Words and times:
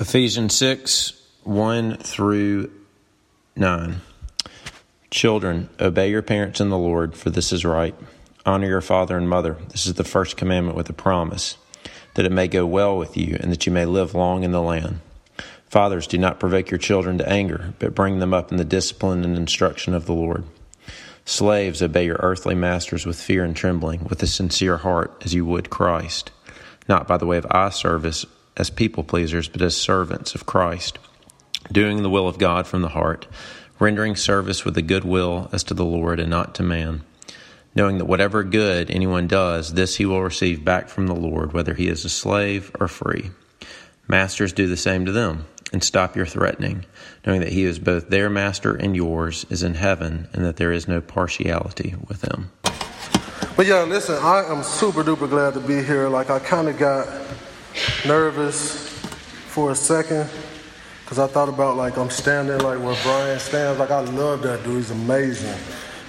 Ephesians 0.00 0.54
6 0.54 1.12
1 1.42 1.96
through 1.96 2.70
9. 3.56 4.00
Children, 5.10 5.68
obey 5.80 6.08
your 6.08 6.22
parents 6.22 6.60
in 6.60 6.70
the 6.70 6.78
Lord, 6.78 7.16
for 7.16 7.30
this 7.30 7.52
is 7.52 7.64
right. 7.64 7.96
Honor 8.46 8.68
your 8.68 8.80
father 8.80 9.16
and 9.16 9.28
mother. 9.28 9.56
This 9.70 9.86
is 9.86 9.94
the 9.94 10.04
first 10.04 10.36
commandment 10.36 10.76
with 10.76 10.88
a 10.88 10.92
promise, 10.92 11.56
that 12.14 12.24
it 12.24 12.30
may 12.30 12.46
go 12.46 12.64
well 12.64 12.96
with 12.96 13.16
you 13.16 13.38
and 13.40 13.50
that 13.50 13.66
you 13.66 13.72
may 13.72 13.86
live 13.86 14.14
long 14.14 14.44
in 14.44 14.52
the 14.52 14.62
land. 14.62 15.00
Fathers, 15.68 16.06
do 16.06 16.16
not 16.16 16.38
provoke 16.38 16.70
your 16.70 16.78
children 16.78 17.18
to 17.18 17.28
anger, 17.28 17.74
but 17.80 17.96
bring 17.96 18.20
them 18.20 18.32
up 18.32 18.52
in 18.52 18.56
the 18.56 18.64
discipline 18.64 19.24
and 19.24 19.36
instruction 19.36 19.94
of 19.94 20.06
the 20.06 20.14
Lord. 20.14 20.44
Slaves, 21.24 21.82
obey 21.82 22.04
your 22.04 22.20
earthly 22.20 22.54
masters 22.54 23.04
with 23.04 23.20
fear 23.20 23.42
and 23.42 23.56
trembling, 23.56 24.04
with 24.04 24.22
a 24.22 24.28
sincere 24.28 24.76
heart, 24.76 25.20
as 25.24 25.34
you 25.34 25.44
would 25.44 25.70
Christ, 25.70 26.30
not 26.88 27.08
by 27.08 27.16
the 27.16 27.26
way 27.26 27.36
of 27.36 27.48
eye 27.50 27.70
service 27.70 28.24
as 28.58 28.70
people 28.70 29.04
pleasers, 29.04 29.48
but 29.48 29.62
as 29.62 29.76
servants 29.76 30.34
of 30.34 30.46
Christ, 30.46 30.98
doing 31.70 32.02
the 32.02 32.10
will 32.10 32.28
of 32.28 32.38
God 32.38 32.66
from 32.66 32.82
the 32.82 32.88
heart, 32.88 33.26
rendering 33.78 34.16
service 34.16 34.64
with 34.64 34.76
a 34.76 34.82
good 34.82 35.04
will 35.04 35.48
as 35.52 35.62
to 35.64 35.74
the 35.74 35.84
Lord 35.84 36.18
and 36.18 36.28
not 36.28 36.54
to 36.56 36.62
man, 36.62 37.02
knowing 37.74 37.98
that 37.98 38.06
whatever 38.06 38.42
good 38.42 38.90
anyone 38.90 39.28
does, 39.28 39.74
this 39.74 39.96
he 39.96 40.04
will 40.04 40.22
receive 40.22 40.64
back 40.64 40.88
from 40.88 41.06
the 41.06 41.14
Lord, 41.14 41.52
whether 41.52 41.74
he 41.74 41.88
is 41.88 42.04
a 42.04 42.08
slave 42.08 42.74
or 42.80 42.88
free. 42.88 43.30
Masters, 44.08 44.52
do 44.52 44.66
the 44.66 44.76
same 44.76 45.06
to 45.06 45.12
them, 45.12 45.46
and 45.72 45.84
stop 45.84 46.16
your 46.16 46.26
threatening, 46.26 46.84
knowing 47.26 47.40
that 47.40 47.52
he 47.52 47.62
is 47.62 47.78
both 47.78 48.08
their 48.08 48.28
master 48.28 48.74
and 48.74 48.96
yours, 48.96 49.46
is 49.50 49.62
in 49.62 49.74
heaven, 49.74 50.28
and 50.32 50.44
that 50.44 50.56
there 50.56 50.72
is 50.72 50.88
no 50.88 51.00
partiality 51.00 51.94
with 52.08 52.22
him. 52.22 52.50
But 53.54 53.66
yeah, 53.66 53.82
listen, 53.82 54.16
I 54.16 54.44
am 54.44 54.62
super 54.62 55.02
duper 55.02 55.28
glad 55.28 55.54
to 55.54 55.60
be 55.60 55.82
here. 55.82 56.08
Like, 56.08 56.30
I 56.30 56.38
kind 56.38 56.68
of 56.68 56.78
got 56.78 57.06
nervous 58.06 58.88
for 59.48 59.70
a 59.70 59.74
second 59.74 60.28
because 61.08 61.18
I 61.18 61.26
thought 61.26 61.48
about 61.48 61.76
like 61.76 61.96
I'm 61.96 62.10
standing 62.10 62.58
like 62.58 62.78
where 62.80 62.96
Brian 63.02 63.38
stands. 63.40 63.78
Like 63.80 63.90
I 63.90 64.00
love 64.00 64.42
that 64.42 64.62
dude. 64.62 64.76
He's 64.76 64.90
amazing. 64.90 65.58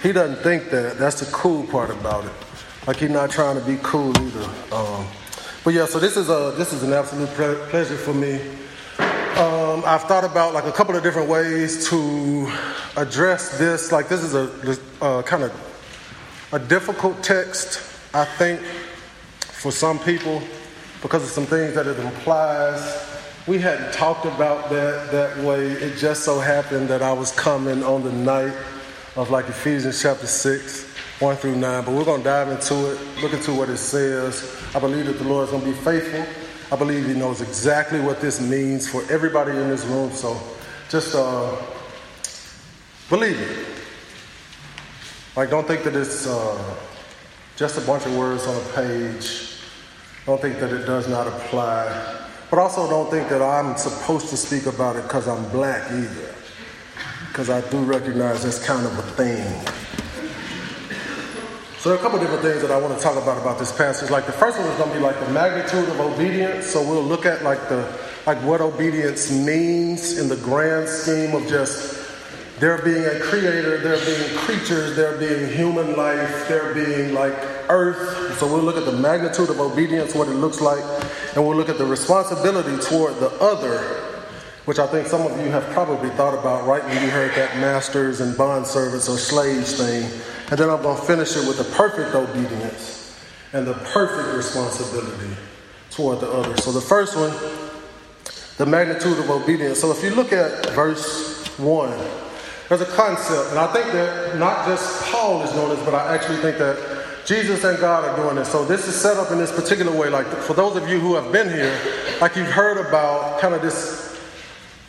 He 0.03 0.11
doesn't 0.11 0.43
think 0.43 0.69
that. 0.71 0.97
That's 0.97 1.21
the 1.21 1.31
cool 1.31 1.65
part 1.67 1.89
about 1.89 2.25
it. 2.25 2.31
Like 2.85 2.97
he's 2.97 3.09
not 3.09 3.31
trying 3.31 3.57
to 3.57 3.65
be 3.65 3.77
cool 3.81 4.17
either. 4.17 4.49
Um, 4.73 5.07
but 5.63 5.73
yeah, 5.73 5.85
so 5.85 5.99
this 5.99 6.17
is 6.17 6.29
a 6.29 6.53
this 6.57 6.73
is 6.73 6.83
an 6.83 6.91
absolute 6.91 7.29
pleasure 7.29 7.95
for 7.95 8.13
me. 8.13 8.41
Um, 9.37 9.83
I've 9.85 10.03
thought 10.03 10.25
about 10.25 10.53
like 10.53 10.65
a 10.65 10.71
couple 10.71 10.95
of 10.95 11.03
different 11.03 11.29
ways 11.29 11.87
to 11.89 12.51
address 12.97 13.57
this. 13.57 13.91
Like 13.91 14.09
this 14.09 14.21
is 14.21 14.35
a 14.35 14.77
uh, 15.01 15.21
kind 15.21 15.43
of 15.43 15.53
a 16.51 16.59
difficult 16.59 17.23
text, 17.23 17.81
I 18.13 18.25
think, 18.25 18.59
for 19.39 19.71
some 19.71 19.97
people 19.99 20.41
because 21.01 21.23
of 21.23 21.29
some 21.29 21.45
things 21.45 21.75
that 21.75 21.87
it 21.87 21.97
implies. 21.99 23.05
We 23.47 23.57
hadn't 23.57 23.93
talked 23.93 24.25
about 24.25 24.69
that 24.69 25.11
that 25.11 25.37
way. 25.37 25.67
It 25.67 25.97
just 25.97 26.23
so 26.23 26.39
happened 26.39 26.89
that 26.89 27.01
I 27.01 27.13
was 27.13 27.31
coming 27.31 27.83
on 27.83 28.03
the 28.03 28.11
night 28.11 28.53
of 29.15 29.31
like 29.31 29.47
Ephesians 29.47 30.01
chapter 30.01 30.27
6, 30.27 30.83
1 31.19 31.35
through 31.37 31.55
9. 31.55 31.85
But 31.85 31.93
we're 31.93 32.05
going 32.05 32.21
to 32.21 32.23
dive 32.23 32.49
into 32.49 32.91
it, 32.91 32.99
look 33.21 33.33
into 33.33 33.53
what 33.53 33.69
it 33.69 33.77
says. 33.77 34.55
I 34.75 34.79
believe 34.79 35.05
that 35.05 35.17
the 35.17 35.23
Lord 35.23 35.45
is 35.45 35.51
going 35.51 35.63
to 35.63 35.69
be 35.71 35.77
faithful. 35.77 36.25
I 36.71 36.75
believe 36.75 37.07
He 37.07 37.13
knows 37.13 37.41
exactly 37.41 37.99
what 38.01 38.21
this 38.21 38.39
means 38.39 38.87
for 38.87 39.03
everybody 39.09 39.51
in 39.51 39.69
this 39.69 39.85
room. 39.85 40.11
So 40.11 40.39
just 40.89 41.15
uh, 41.15 41.55
believe 43.09 43.39
it. 43.39 43.67
Like, 45.35 45.49
don't 45.49 45.65
think 45.65 45.83
that 45.83 45.95
it's 45.95 46.27
uh, 46.27 46.75
just 47.55 47.77
a 47.77 47.81
bunch 47.81 48.05
of 48.05 48.15
words 48.17 48.45
on 48.45 48.55
a 48.55 48.65
page 48.73 49.58
don't 50.29 50.41
think 50.41 50.59
that 50.59 50.71
it 50.71 50.85
does 50.85 51.07
not 51.07 51.25
apply. 51.25 51.89
But 52.51 52.59
also 52.59 52.87
don't 52.87 53.09
think 53.09 53.29
that 53.29 53.41
I'm 53.41 53.75
supposed 53.77 54.29
to 54.29 54.37
speak 54.37 54.67
about 54.67 54.95
it 54.95 55.01
because 55.01 55.27
I'm 55.27 55.43
black 55.49 55.91
either. 55.91 56.35
Because 57.29 57.49
I 57.49 57.67
do 57.69 57.79
recognize 57.79 58.43
that's 58.43 58.63
kind 58.63 58.85
of 58.85 58.95
a 58.99 59.01
thing. 59.01 59.43
So 61.79 61.89
there 61.89 61.97
are 61.97 61.99
a 61.99 62.03
couple 62.03 62.19
different 62.19 62.43
things 62.43 62.61
that 62.61 62.69
I 62.69 62.79
want 62.79 62.95
to 62.95 63.03
talk 63.03 63.15
about 63.15 63.41
about 63.41 63.57
this 63.57 63.75
passage. 63.75 64.11
Like 64.11 64.27
the 64.27 64.31
first 64.31 64.59
one 64.59 64.67
is 64.67 64.77
going 64.77 64.91
to 64.91 64.97
be 64.97 65.01
like 65.01 65.19
the 65.19 65.31
magnitude 65.31 65.89
of 65.89 65.99
obedience. 65.99 66.67
So 66.67 66.87
we'll 66.87 67.01
look 67.01 67.25
at 67.25 67.43
like 67.43 67.67
the 67.67 67.91
like 68.27 68.37
what 68.43 68.61
obedience 68.61 69.31
means 69.31 70.19
in 70.19 70.29
the 70.29 70.37
grand 70.37 70.87
scheme 70.87 71.33
of 71.33 71.47
just 71.47 72.07
there 72.59 72.79
being 72.83 73.03
a 73.03 73.19
creator, 73.19 73.79
there 73.79 73.97
being 74.05 74.37
creatures, 74.37 74.95
there 74.95 75.17
being 75.17 75.51
human 75.57 75.95
life, 75.95 76.47
there 76.47 76.75
being 76.75 77.15
like 77.15 77.58
earth. 77.69 78.37
So 78.39 78.47
we'll 78.47 78.63
look 78.63 78.77
at 78.77 78.85
the 78.85 78.91
magnitude 78.91 79.49
of 79.49 79.59
obedience, 79.59 80.13
what 80.15 80.27
it 80.27 80.33
looks 80.33 80.59
like, 80.61 80.83
and 81.35 81.45
we'll 81.45 81.55
look 81.55 81.69
at 81.69 81.77
the 81.77 81.85
responsibility 81.85 82.77
toward 82.83 83.15
the 83.15 83.29
other, 83.39 83.79
which 84.65 84.79
I 84.79 84.87
think 84.87 85.07
some 85.07 85.21
of 85.21 85.39
you 85.39 85.51
have 85.51 85.63
probably 85.71 86.09
thought 86.11 86.37
about 86.37 86.67
right 86.67 86.83
when 86.83 87.03
you 87.03 87.09
heard 87.09 87.31
that 87.35 87.57
masters 87.57 88.21
and 88.21 88.37
bond 88.37 88.67
servants 88.67 89.07
or 89.07 89.17
slaves 89.17 89.77
thing. 89.77 90.03
And 90.49 90.59
then 90.59 90.69
I'm 90.69 90.81
going 90.81 90.97
to 90.97 91.03
finish 91.03 91.35
it 91.37 91.47
with 91.47 91.57
the 91.57 91.75
perfect 91.75 92.15
obedience 92.15 93.19
and 93.53 93.65
the 93.65 93.73
perfect 93.73 94.35
responsibility 94.35 95.35
toward 95.91 96.19
the 96.19 96.29
other. 96.29 96.57
So 96.57 96.71
the 96.71 96.81
first 96.81 97.15
one, 97.15 97.33
the 98.57 98.65
magnitude 98.65 99.17
of 99.19 99.29
obedience. 99.29 99.79
So 99.79 99.91
if 99.91 100.03
you 100.03 100.11
look 100.11 100.33
at 100.33 100.65
verse 100.71 101.47
1, 101.57 101.97
there's 102.67 102.81
a 102.81 102.85
concept, 102.85 103.49
and 103.49 103.59
I 103.59 103.65
think 103.73 103.91
that 103.93 104.37
not 104.37 104.67
just 104.67 105.03
Paul 105.11 105.41
is 105.41 105.51
doing 105.53 105.69
this, 105.69 105.83
but 105.85 105.95
I 105.95 106.13
actually 106.13 106.37
think 106.37 106.59
that 106.59 106.98
Jesus 107.25 107.63
and 107.63 107.77
God 107.79 108.05
are 108.05 108.15
doing 108.15 108.35
this. 108.35 108.51
So 108.51 108.65
this 108.65 108.87
is 108.87 108.99
set 108.99 109.17
up 109.17 109.31
in 109.31 109.37
this 109.37 109.51
particular 109.51 109.91
way. 109.95 110.09
Like 110.09 110.27
for 110.27 110.53
those 110.53 110.75
of 110.75 110.89
you 110.89 110.99
who 110.99 111.15
have 111.15 111.31
been 111.31 111.49
here, 111.49 111.77
like 112.21 112.35
you've 112.35 112.51
heard 112.51 112.77
about 112.85 113.39
kind 113.39 113.53
of 113.53 113.61
this 113.61 114.19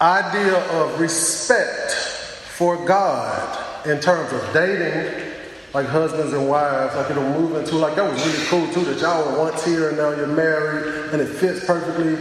idea 0.01 0.57
of 0.81 0.99
respect 1.01 1.93
for 1.93 2.85
God 2.87 3.87
in 3.87 4.01
terms 4.01 4.33
of 4.33 4.53
dating, 4.53 5.33
like 5.75 5.87
husbands 5.87 6.33
and 6.33 6.49
wives, 6.49 6.95
like 6.97 7.11
it'll 7.11 7.23
move 7.39 7.57
into 7.57 7.77
like 7.77 7.95
that 7.97 8.11
was 8.11 8.27
really 8.27 8.47
cool 8.47 8.73
too 8.73 8.85
that 8.91 9.01
y'all 9.01 9.31
were 9.31 9.39
once 9.39 9.65
here 9.65 9.89
and 9.89 9.99
now 9.99 10.11
you're 10.11 10.27
married 10.27 11.13
and 11.13 11.21
it 11.21 11.27
fits 11.27 11.65
perfectly. 11.65 12.17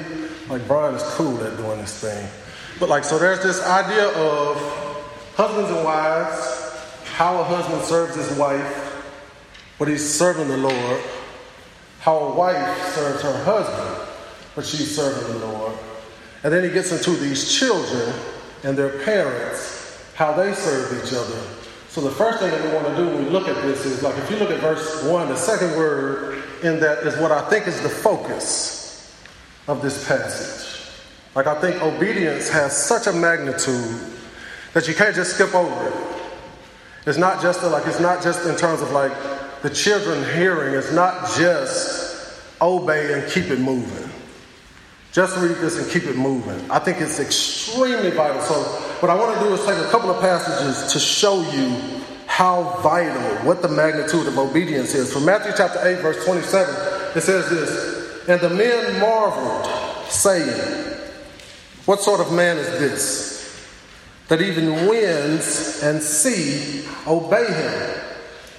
Like 0.49 0.67
Brian 0.67 0.95
is 0.95 1.03
cool 1.15 1.41
at 1.43 1.57
doing 1.57 1.79
this 1.79 1.99
thing. 1.99 2.27
But 2.79 2.89
like 2.89 3.03
so 3.03 3.17
there's 3.17 3.41
this 3.41 3.61
idea 3.65 4.09
of 4.09 4.87
Husbands 5.39 5.71
and 5.71 5.85
wives, 5.85 6.75
how 7.13 7.39
a 7.39 7.43
husband 7.45 7.81
serves 7.83 8.13
his 8.13 8.37
wife, 8.37 8.88
but 9.79 9.87
he's 9.87 10.07
serving 10.07 10.49
the 10.49 10.57
Lord. 10.57 11.01
How 12.01 12.17
a 12.17 12.35
wife 12.35 12.77
serves 12.93 13.23
her 13.23 13.43
husband, 13.43 14.07
but 14.55 14.65
she's 14.65 14.95
serving 14.95 15.39
the 15.39 15.47
Lord. 15.47 15.73
And 16.43 16.53
then 16.53 16.63
he 16.63 16.69
gets 16.69 16.91
into 16.91 17.11
these 17.19 17.57
children 17.57 18.13
and 18.63 18.77
their 18.77 19.03
parents, 19.03 20.03
how 20.15 20.33
they 20.33 20.53
serve 20.53 21.03
each 21.03 21.13
other. 21.13 21.41
So 21.87 22.01
the 22.01 22.11
first 22.11 22.39
thing 22.39 22.51
that 22.51 22.63
we 22.63 22.71
want 22.71 22.87
to 22.87 22.95
do 22.95 23.05
when 23.07 23.25
we 23.25 23.29
look 23.31 23.47
at 23.47 23.55
this 23.63 23.85
is 23.85 24.03
like 24.03 24.17
if 24.17 24.29
you 24.29 24.37
look 24.37 24.51
at 24.51 24.59
verse 24.59 25.03
1, 25.03 25.29
the 25.29 25.35
second 25.35 25.75
word 25.75 26.43
in 26.61 26.79
that 26.81 26.99
is 26.99 27.17
what 27.17 27.31
I 27.31 27.49
think 27.49 27.67
is 27.67 27.81
the 27.81 27.89
focus 27.89 29.17
of 29.67 29.81
this 29.81 30.07
passage. 30.07 30.93
Like 31.35 31.47
I 31.47 31.59
think 31.59 31.81
obedience 31.81 32.49
has 32.49 32.75
such 32.75 33.07
a 33.07 33.13
magnitude 33.13 33.99
that 34.73 34.87
you 34.87 34.93
can't 34.93 35.15
just 35.15 35.35
skip 35.35 35.53
over 35.55 35.87
it. 35.87 36.19
It's 37.07 37.17
not 37.17 37.41
just 37.41 37.63
a, 37.63 37.67
like 37.67 37.87
it's 37.87 37.99
not 37.99 38.21
just 38.21 38.45
in 38.47 38.55
terms 38.55 38.81
of 38.81 38.91
like 38.91 39.11
the 39.61 39.69
children 39.69 40.23
hearing. 40.35 40.73
is 40.73 40.93
not 40.93 41.29
just 41.37 42.41
obey 42.61 43.13
and 43.13 43.31
keep 43.31 43.45
it 43.45 43.59
moving. 43.59 44.09
Just 45.11 45.37
read 45.37 45.57
this 45.57 45.77
and 45.77 45.89
keep 45.89 46.03
it 46.03 46.15
moving. 46.15 46.69
I 46.69 46.79
think 46.79 47.01
it's 47.01 47.19
extremely 47.19 48.11
vital. 48.11 48.41
So 48.41 48.61
what 48.99 49.09
I 49.09 49.15
want 49.15 49.37
to 49.37 49.43
do 49.43 49.53
is 49.53 49.65
take 49.65 49.77
a 49.77 49.89
couple 49.89 50.11
of 50.11 50.21
passages 50.21 50.93
to 50.93 50.99
show 50.99 51.41
you 51.51 52.01
how 52.27 52.79
vital, 52.81 53.21
what 53.45 53.61
the 53.61 53.67
magnitude 53.67 54.27
of 54.27 54.37
obedience 54.37 54.93
is. 54.93 55.11
From 55.11 55.25
Matthew 55.25 55.51
chapter 55.57 55.79
8, 55.85 55.99
verse 55.99 56.23
27, 56.25 57.17
it 57.17 57.21
says 57.21 57.49
this, 57.49 58.29
and 58.29 58.39
the 58.39 58.49
men 58.49 58.99
marveled, 58.99 59.65
saying, 60.09 60.95
What 61.85 62.01
sort 62.01 62.19
of 62.19 62.31
man 62.31 62.57
is 62.57 62.67
this? 62.79 63.39
that 64.29 64.41
even 64.41 64.87
winds 64.87 65.81
and 65.83 66.01
sea 66.01 66.85
obey 67.05 67.51
him. 67.51 67.98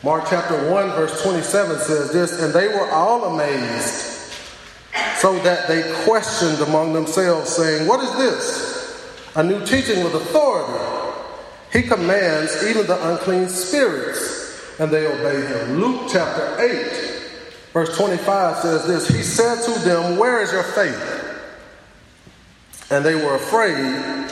Mark 0.03 0.25
chapter 0.31 0.71
1, 0.71 0.89
verse 0.93 1.23
27 1.23 1.79
says 1.79 2.13
this, 2.13 2.41
and 2.41 2.55
they 2.55 2.69
were 2.69 2.91
all 2.91 3.35
amazed, 3.35 4.33
so 5.17 5.39
that 5.41 5.69
they 5.69 5.83
questioned 6.05 6.59
among 6.61 6.95
themselves, 6.95 7.51
saying, 7.51 7.87
What 7.87 8.03
is 8.03 8.17
this? 8.17 9.31
A 9.37 9.43
new 9.43 9.65
teaching 9.67 10.03
with 10.03 10.15
authority. 10.15 10.87
He 11.73 11.83
commands 11.83 12.65
even 12.65 12.87
the 12.87 13.13
unclean 13.13 13.49
spirits, 13.49 14.81
and 14.81 14.91
they 14.91 15.07
obey 15.07 15.47
him. 15.47 15.81
Luke 15.81 16.09
chapter 16.11 16.59
8, 16.59 17.73
verse 17.75 17.95
25 17.97 18.57
says 18.57 18.87
this 18.87 19.07
He 19.09 19.23
said 19.23 19.63
to 19.67 19.79
them, 19.81 20.17
Where 20.17 20.41
is 20.41 20.51
your 20.51 20.63
faith? 20.63 21.19
And 22.91 23.05
they 23.05 23.15
were 23.15 23.35
afraid 23.35 24.31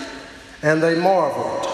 and 0.62 0.82
they 0.82 0.98
marveled, 0.98 1.68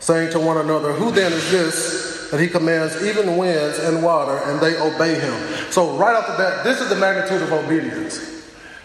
saying 0.00 0.32
to 0.32 0.40
one 0.40 0.56
another, 0.56 0.92
Who 0.92 1.12
then 1.12 1.32
is 1.32 1.50
this 1.50 2.07
that 2.30 2.40
he 2.40 2.48
commands 2.48 3.02
even 3.02 3.36
winds 3.36 3.78
and 3.78 4.02
water, 4.02 4.38
and 4.44 4.60
they 4.60 4.76
obey 4.78 5.14
him? 5.14 5.70
So, 5.70 5.96
right 5.96 6.14
off 6.14 6.26
the 6.26 6.36
bat, 6.36 6.64
this 6.64 6.80
is 6.80 6.88
the 6.88 6.96
magnitude 6.96 7.42
of 7.42 7.52
obedience. 7.52 8.28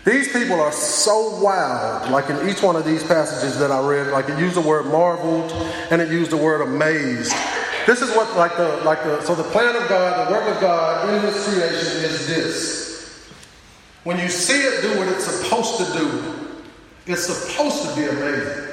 These 0.06 0.34
people 0.34 0.60
are 0.60 0.72
so 0.74 1.40
wild, 1.42 2.12
like 2.12 2.30
in 2.30 2.50
each 2.50 2.62
one 2.62 2.76
of 2.76 2.84
these 2.84 3.04
passages 3.04 3.58
that 3.60 3.72
I 3.72 3.80
read, 3.88 4.08
like 4.08 4.28
it 4.28 4.38
used 4.38 4.56
the 4.56 4.62
word 4.62 4.88
marveled 4.88 5.50
and 5.92 6.02
it 6.02 6.12
used 6.12 6.32
the 6.32 6.38
word 6.38 6.62
amazed. 6.62 7.34
This 7.86 8.02
is 8.02 8.14
what, 8.16 8.36
like 8.36 8.58
the, 8.58 8.82
like 8.84 9.02
the, 9.04 9.22
so 9.22 9.34
the 9.34 9.44
plan 9.44 9.76
of 9.76 9.88
God, 9.88 10.28
the 10.28 10.34
work 10.34 10.56
of 10.56 10.60
God 10.60 11.14
in 11.14 11.22
this 11.22 11.48
creation 11.48 12.04
is 12.04 12.28
this. 12.28 13.30
When 14.04 14.20
you 14.20 14.28
see 14.28 14.62
it 14.62 14.82
do 14.82 14.98
what 15.00 15.08
it's 15.08 15.24
supposed 15.24 15.78
to 15.78 15.98
do, 15.98 16.50
it's 17.06 17.24
supposed 17.24 17.88
to 17.88 17.96
be 17.96 18.06
amazing. 18.06 18.73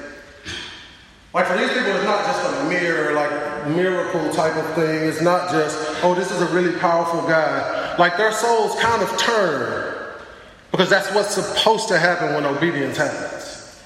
Like 1.32 1.47
for 1.47 1.56
these 1.56 1.69
people, 1.69 1.93
it's 1.94 2.05
not 2.05 2.25
just 2.25 2.44
a 2.44 2.69
mere, 2.69 3.15
like, 3.15 3.31
miracle 3.69 4.32
type 4.32 4.56
of 4.56 4.75
thing. 4.75 5.09
It's 5.09 5.21
not 5.21 5.50
just, 5.50 5.79
oh, 6.03 6.15
this 6.15 6.31
is 6.31 6.41
a 6.41 6.47
really 6.47 6.77
powerful 6.79 7.23
guy. 7.23 7.97
Like 7.99 8.17
their 8.17 8.32
souls 8.32 8.79
kind 8.81 9.03
of 9.03 9.17
turn 9.19 9.97
because 10.71 10.88
that's 10.88 11.12
what's 11.15 11.35
supposed 11.35 11.88
to 11.88 11.99
happen 11.99 12.35
when 12.35 12.44
obedience 12.47 12.97
happens. 12.97 13.81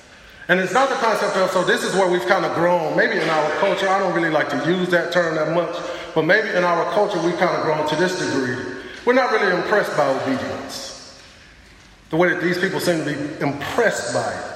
And 0.49 0.61
it's 0.61 0.73
not 0.73 0.91
the 0.91 0.97
concept 0.97 1.37
of, 1.37 1.51
so 1.51 1.65
this 1.65 1.83
is 1.83 1.95
where 1.95 2.11
we've 2.11 2.27
kind 2.27 2.45
of 2.45 2.55
grown. 2.55 2.97
Maybe 2.97 3.19
in 3.19 3.29
our 3.29 3.51
culture, 3.53 3.89
I 3.89 3.99
don't 3.99 4.15
really 4.15 4.31
like 4.31 4.51
to 4.51 4.71
use 4.71 4.91
that 4.91 5.13
term 5.13 5.35
that 5.37 5.55
much, 5.55 5.75
but 6.15 6.23
maybe 6.23 6.51
in 6.51 6.65
our 6.65 6.93
culture, 6.93 7.21
we've 7.23 7.39
kind 7.39 7.57
of 7.57 7.63
grown 7.63 7.89
to 7.89 7.97
this 7.97 8.19
degree. 8.19 8.75
We're 9.07 9.15
not 9.15 9.33
really 9.33 9.55
impressed 9.55 9.97
by 9.97 10.07
obedience. 10.07 11.19
The 12.11 12.17
way 12.17 12.29
that 12.29 12.43
these 12.43 12.59
people 12.59 12.79
seem 12.79 13.05
to 13.05 13.13
be 13.13 13.45
impressed 13.45 14.13
by 14.13 14.33
it. 14.33 14.54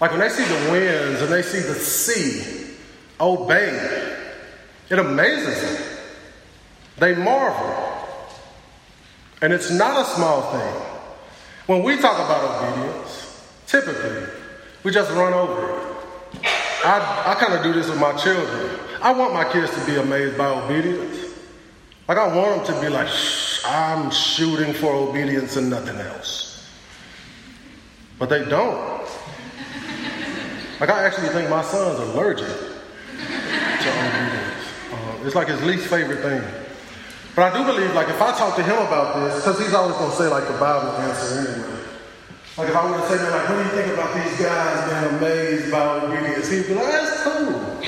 Like 0.00 0.10
when 0.10 0.20
they 0.20 0.28
see 0.28 0.44
the 0.44 0.70
winds 0.70 1.22
and 1.22 1.32
they 1.32 1.42
see 1.42 1.60
the 1.60 1.74
sea 1.74 2.76
obey, 3.18 4.16
it 4.90 4.98
amazes 4.98 5.60
them. 5.62 5.98
They 6.98 7.14
marvel. 7.14 7.74
And 9.42 9.52
it's 9.52 9.70
not 9.70 10.00
a 10.00 10.04
small 10.14 10.52
thing. 10.52 10.82
When 11.66 11.82
we 11.82 11.96
talk 11.96 12.16
about 12.16 12.62
obedience, 12.62 13.52
typically, 13.66 14.26
we 14.82 14.92
just 14.92 15.10
run 15.12 15.32
over 15.32 15.78
it. 15.78 15.86
I, 16.84 17.32
I 17.32 17.34
kind 17.34 17.54
of 17.54 17.62
do 17.62 17.72
this 17.72 17.88
with 17.88 17.98
my 17.98 18.12
children. 18.16 18.78
I 19.02 19.12
want 19.12 19.34
my 19.34 19.50
kids 19.50 19.74
to 19.74 19.84
be 19.84 19.96
amazed 19.96 20.38
by 20.38 20.46
obedience. 20.46 21.34
Like, 22.08 22.18
I 22.18 22.34
want 22.34 22.64
them 22.66 22.76
to 22.76 22.80
be 22.80 22.88
like, 22.88 23.08
I'm 23.64 24.10
shooting 24.10 24.72
for 24.72 24.92
obedience 24.92 25.56
and 25.56 25.68
nothing 25.68 25.96
else. 25.96 26.70
But 28.18 28.28
they 28.28 28.44
don't. 28.44 28.95
Like, 30.78 30.90
I 30.90 31.04
actually 31.04 31.28
think 31.28 31.48
my 31.48 31.62
son's 31.62 31.98
allergic 31.98 32.48
to 32.48 33.88
obedience. 33.88 34.64
Uh, 34.92 35.24
it's 35.24 35.34
like 35.34 35.48
his 35.48 35.62
least 35.64 35.86
favorite 35.86 36.20
thing. 36.20 36.42
But 37.34 37.52
I 37.52 37.58
do 37.58 37.64
believe, 37.64 37.94
like, 37.94 38.08
if 38.08 38.20
I 38.20 38.32
talk 38.36 38.56
to 38.56 38.62
him 38.62 38.76
about 38.76 39.16
this, 39.16 39.36
because 39.36 39.58
he's 39.58 39.74
always 39.74 39.96
going 39.96 40.10
to 40.10 40.16
say, 40.16 40.28
like, 40.28 40.46
the 40.46 40.58
Bible 40.58 40.90
answer 40.92 41.38
anyway. 41.40 41.80
Like, 42.58 42.68
if 42.68 42.76
I 42.76 42.90
were 42.90 42.96
to 42.96 43.06
say, 43.08 43.30
like, 43.30 43.48
what 43.48 43.56
do 43.56 43.62
you 43.64 43.82
think 43.82 43.92
about 43.92 44.14
these 44.14 44.40
guys 44.40 44.90
being 44.90 45.16
amazed 45.16 45.70
by 45.70 46.00
obedience? 46.00 46.50
He'd 46.50 46.66
be 46.66 46.74
like, 46.74 46.86
that's 46.86 47.22
cool. 47.22 47.78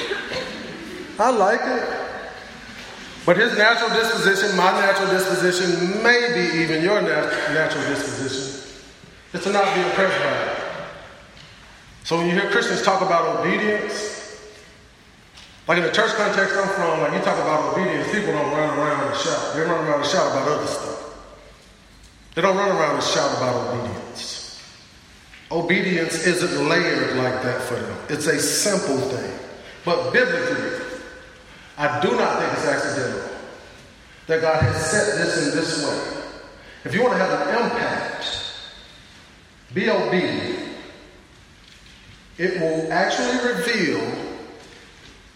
I 1.18 1.30
like 1.30 1.60
it. 1.64 1.88
But 3.24 3.36
his 3.36 3.56
natural 3.58 3.90
disposition, 3.90 4.56
my 4.56 4.70
natural 4.72 5.10
disposition, 5.10 6.02
maybe 6.02 6.58
even 6.58 6.82
your 6.82 7.02
nat- 7.02 7.52
natural 7.52 7.84
disposition, 7.88 8.82
is 9.34 9.44
to 9.44 9.52
not 9.52 9.74
be 9.74 9.80
impressed 9.80 10.18
by 10.22 10.52
it. 10.52 10.57
So 12.08 12.16
when 12.16 12.26
you 12.26 12.32
hear 12.32 12.50
Christians 12.50 12.80
talk 12.80 13.02
about 13.02 13.38
obedience, 13.38 14.40
like 15.66 15.76
in 15.76 15.84
the 15.84 15.92
church 15.92 16.14
context 16.14 16.56
I'm 16.56 16.66
from, 16.70 17.00
like 17.02 17.12
you 17.12 17.18
talk 17.18 17.36
about 17.36 17.76
obedience, 17.76 18.10
people 18.10 18.32
don't 18.32 18.50
run 18.50 18.78
around 18.78 19.08
and 19.08 19.14
shout. 19.20 19.54
They 19.54 19.60
run 19.60 19.84
around 19.84 20.00
and 20.00 20.08
shout 20.08 20.32
about 20.32 20.48
other 20.48 20.66
stuff. 20.66 21.18
They 22.34 22.40
don't 22.40 22.56
run 22.56 22.70
around 22.70 22.94
and 22.94 23.04
shout 23.04 23.36
about 23.36 23.74
obedience. 23.74 24.58
Obedience 25.52 26.26
isn't 26.26 26.66
layered 26.66 27.14
like 27.18 27.42
that 27.42 27.60
for 27.60 27.74
them. 27.74 27.98
It's 28.08 28.26
a 28.26 28.40
simple 28.40 28.96
thing. 28.96 29.38
But 29.84 30.10
biblically, 30.10 30.86
I 31.76 32.00
do 32.00 32.12
not 32.12 32.38
think 32.38 32.52
it's 32.54 32.64
accidental 32.64 33.28
that 34.28 34.40
God 34.40 34.62
has 34.62 34.90
set 34.90 35.14
this 35.18 35.46
in 35.46 35.54
this 35.54 35.84
way. 35.84 36.22
If 36.86 36.94
you 36.94 37.02
want 37.02 37.12
to 37.12 37.18
have 37.18 37.48
an 37.48 37.66
impact, 37.66 38.54
be 39.74 39.90
obedient. 39.90 40.67
It 42.38 42.60
will 42.60 42.92
actually 42.92 43.52
reveal 43.52 44.00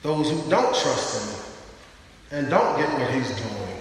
those 0.03 0.31
who 0.31 0.49
don't 0.49 0.75
trust 0.75 1.21
him 1.21 2.39
and 2.39 2.49
don't 2.49 2.79
get 2.79 2.93
what 2.99 3.11
he's 3.13 3.29
doing. 3.37 3.81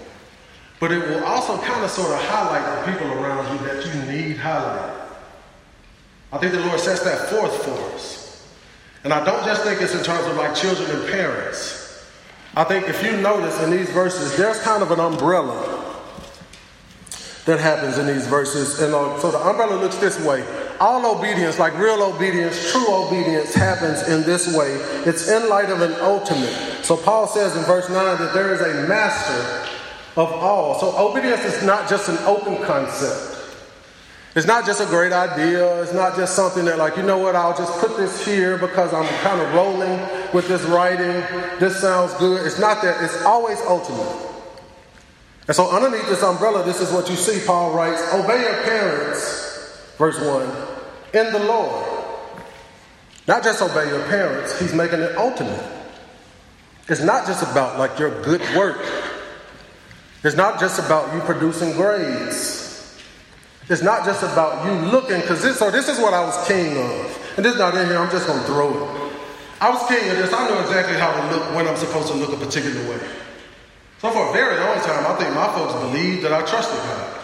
But 0.80 0.92
it 0.92 1.08
will 1.08 1.24
also 1.24 1.58
kind 1.62 1.84
of 1.84 1.92
sort 1.92 2.12
of 2.12 2.20
highlight 2.24 2.86
the 2.86 2.92
people 2.92 3.08
around 3.14 3.52
you 3.54 3.66
that 3.68 3.86
you 3.86 4.12
need 4.12 4.38
highlighted. 4.38 5.00
I 6.34 6.38
think 6.40 6.54
the 6.54 6.62
Lord 6.62 6.80
sets 6.80 7.04
that 7.04 7.30
forth 7.30 7.64
for 7.64 7.96
us. 7.96 8.48
And 9.04 9.14
I 9.14 9.24
don't 9.24 9.46
just 9.46 9.64
think 9.64 9.82
it's 9.82 9.94
in 9.94 10.04
terms 10.04 10.26
of 10.28 10.38
like 10.38 10.56
children 10.56 10.90
and 10.90 11.10
parents. 11.10 12.08
I 12.56 12.64
think 12.64 12.90
if 12.90 13.04
you 13.04 13.16
notice 13.18 13.62
in 13.62 13.72
these 13.72 13.90
verses, 13.92 14.36
there's 14.36 14.60
kind 14.62 14.82
of 14.82 14.92
an 14.92 15.00
umbrella 15.00 15.96
that 17.46 17.60
happens 17.60 17.98
in 17.98 18.08
these 18.08 18.28
verses. 18.28 18.82
And 18.82 18.94
uh, 18.94 19.20
so 19.20 19.32
the 19.32 19.40
umbrella 19.40 19.76
looks 19.76 19.98
this 19.98 20.20
way 20.26 20.42
all 20.82 21.16
obedience, 21.16 21.60
like 21.60 21.78
real 21.78 22.02
obedience, 22.02 22.72
true 22.72 22.92
obedience, 22.92 23.54
happens 23.54 24.02
in 24.10 24.24
this 24.24 24.54
way. 24.58 24.72
It's 25.06 25.30
in 25.30 25.48
light 25.48 25.70
of 25.70 25.82
an 25.82 25.94
ultimate. 26.02 26.84
So 26.84 26.98
Paul 26.98 27.28
says 27.28 27.56
in 27.56 27.64
verse 27.66 27.88
9 27.88 27.96
that 28.18 28.34
there 28.34 28.52
is 28.56 28.62
a 28.62 28.88
master 28.88 29.70
of 30.18 30.32
all. 30.32 30.80
So 30.80 30.98
obedience 30.98 31.46
is 31.46 31.64
not 31.64 31.88
just 31.88 32.10
an 32.10 32.18
open 32.26 32.58
concept. 32.66 33.32
It's 34.36 34.48
not 34.48 34.66
just 34.66 34.82
a 34.82 34.86
great 34.88 35.14
idea. 35.14 35.84
It's 35.84 35.94
not 35.94 36.16
just 36.16 36.36
something 36.36 36.66
that, 36.66 36.80
like, 36.80 36.98
you 36.98 37.04
know 37.04 37.20
what, 37.20 37.36
I'll 37.36 37.56
just 37.56 37.80
put 37.80 37.96
this 37.98 38.26
here 38.26 38.58
because 38.58 38.92
I'm 38.92 39.08
kind 39.22 39.40
of 39.40 39.54
rolling 39.54 40.00
with 40.34 40.48
this 40.48 40.64
writing. 40.64 41.22
This 41.60 41.80
sounds 41.80 42.14
good. 42.16 42.44
It's 42.46 42.58
not 42.58 42.82
that. 42.82 43.04
It's 43.04 43.22
always 43.24 43.60
ultimate. 43.62 44.30
And 45.48 45.56
so, 45.56 45.70
underneath 45.70 46.08
this 46.08 46.24
umbrella, 46.24 46.64
this 46.64 46.82
is 46.82 46.92
what 46.92 47.10
you 47.10 47.18
see. 47.18 47.46
Paul 47.46 47.74
writes 47.74 48.02
Obey 48.14 48.42
your 48.42 48.64
parents, 48.64 49.94
verse 49.98 50.20
1, 50.20 50.71
in 51.14 51.32
the 51.32 51.40
Lord. 51.40 51.88
Not 53.28 53.44
just 53.44 53.62
obey 53.62 53.88
your 53.88 54.06
parents, 54.08 54.60
he's 54.60 54.74
making 54.74 55.00
it 55.00 55.16
ultimate. 55.16 55.64
It's 56.90 57.02
not 57.02 57.28
just 57.28 57.44
about 57.44 57.78
like 57.78 58.00
your 58.00 58.22
good 58.24 58.42
work. 58.56 58.84
It's 60.24 60.36
not 60.36 60.60
just 60.60 60.80
about 60.80 61.14
you 61.14 61.22
producing 61.22 61.74
grades. 61.74 62.62
It's 63.70 63.82
not 63.82 64.06
just 64.06 64.24
about 64.24 64.66
you 64.66 64.92
looking, 64.92 65.22
because 65.22 65.42
this, 65.42 65.58
so 65.58 65.72
this 65.72 65.88
is 65.88 66.00
what 66.00 66.14
I 66.14 66.24
was 66.26 66.48
king 66.48 66.78
of. 66.78 67.34
And 67.38 67.46
this 67.46 67.54
is 67.54 67.60
not 67.60 67.76
in 67.76 67.88
here, 67.88 67.98
I'm 67.98 68.12
just 68.12 68.28
going 68.28 68.40
to 68.40 68.46
throw 68.46 68.70
it. 68.74 69.14
I 69.62 69.70
was 69.70 69.88
king 69.88 70.10
of 70.10 70.18
this. 70.18 70.34
I 70.34 70.50
know 70.50 70.60
exactly 70.60 70.98
how 70.98 71.14
to 71.14 71.36
look 71.36 71.56
when 71.56 71.68
I'm 71.68 71.78
supposed 71.78 72.08
to 72.08 72.16
look 72.16 72.34
a 72.34 72.38
particular 72.44 72.82
way. 72.90 73.00
So 74.00 74.10
for 74.10 74.30
a 74.30 74.34
very 74.34 74.60
long 74.60 74.78
time, 74.82 75.06
I 75.06 75.16
think 75.16 75.34
my 75.36 75.48
folks 75.54 75.74
believed 75.74 76.24
that 76.24 76.34
I 76.34 76.42
trusted 76.42 76.78
God. 76.78 77.21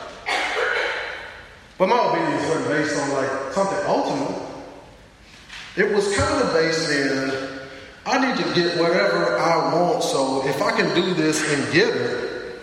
But 1.78 1.90
my 1.90 2.00
obedience 2.00 2.50
wasn't 2.50 2.68
based 2.70 2.98
on 2.98 3.14
like 3.14 3.54
something 3.54 3.80
ultimate. 3.86 4.42
It 5.76 5.94
was 5.94 6.16
kind 6.16 6.44
of 6.44 6.54
based 6.54 6.90
in 6.90 7.58
I 8.06 8.26
need 8.26 8.42
to 8.42 8.54
get 8.54 8.80
whatever 8.80 9.38
I 9.38 9.74
want, 9.74 10.02
so 10.02 10.48
if 10.48 10.62
I 10.62 10.72
can 10.72 10.96
do 10.96 11.14
this 11.14 11.44
and 11.54 11.74
get 11.74 11.90
it, 11.94 12.62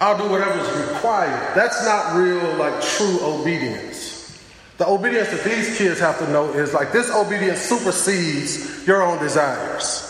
I'll 0.00 0.16
do 0.16 0.30
whatever's 0.30 0.70
required. 0.88 1.56
That's 1.56 1.84
not 1.84 2.14
real, 2.14 2.54
like 2.54 2.80
true 2.80 3.18
obedience. 3.20 4.40
The 4.76 4.88
obedience 4.88 5.30
that 5.30 5.42
these 5.42 5.76
kids 5.76 5.98
have 5.98 6.18
to 6.20 6.30
know 6.30 6.52
is 6.52 6.72
like 6.72 6.92
this 6.92 7.10
obedience 7.10 7.58
supersedes 7.58 8.86
your 8.86 9.02
own 9.02 9.18
desires. 9.18 10.04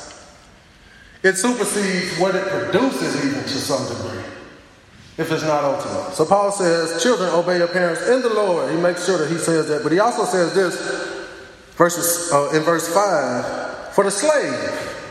It 1.22 1.36
supersedes 1.36 2.18
what 2.18 2.34
it 2.34 2.46
produces, 2.48 3.24
even 3.24 3.42
to 3.42 3.48
some 3.48 3.88
degree 3.88 4.17
if 5.18 5.32
it's 5.32 5.42
not 5.42 5.64
ultimate. 5.64 6.14
So 6.14 6.24
Paul 6.24 6.52
says, 6.52 7.02
Children, 7.02 7.30
obey 7.30 7.58
your 7.58 7.66
parents 7.66 8.06
in 8.08 8.22
the 8.22 8.28
Lord. 8.28 8.70
He 8.70 8.80
makes 8.80 9.04
sure 9.04 9.18
that 9.18 9.28
he 9.28 9.36
says 9.36 9.66
that. 9.66 9.82
But 9.82 9.90
he 9.90 9.98
also 9.98 10.24
says 10.24 10.54
this 10.54 10.76
verses, 11.72 12.32
uh, 12.32 12.50
in 12.54 12.62
verse 12.62 12.88
5 12.88 13.94
for 13.94 14.04
the 14.04 14.10
slave, 14.12 15.04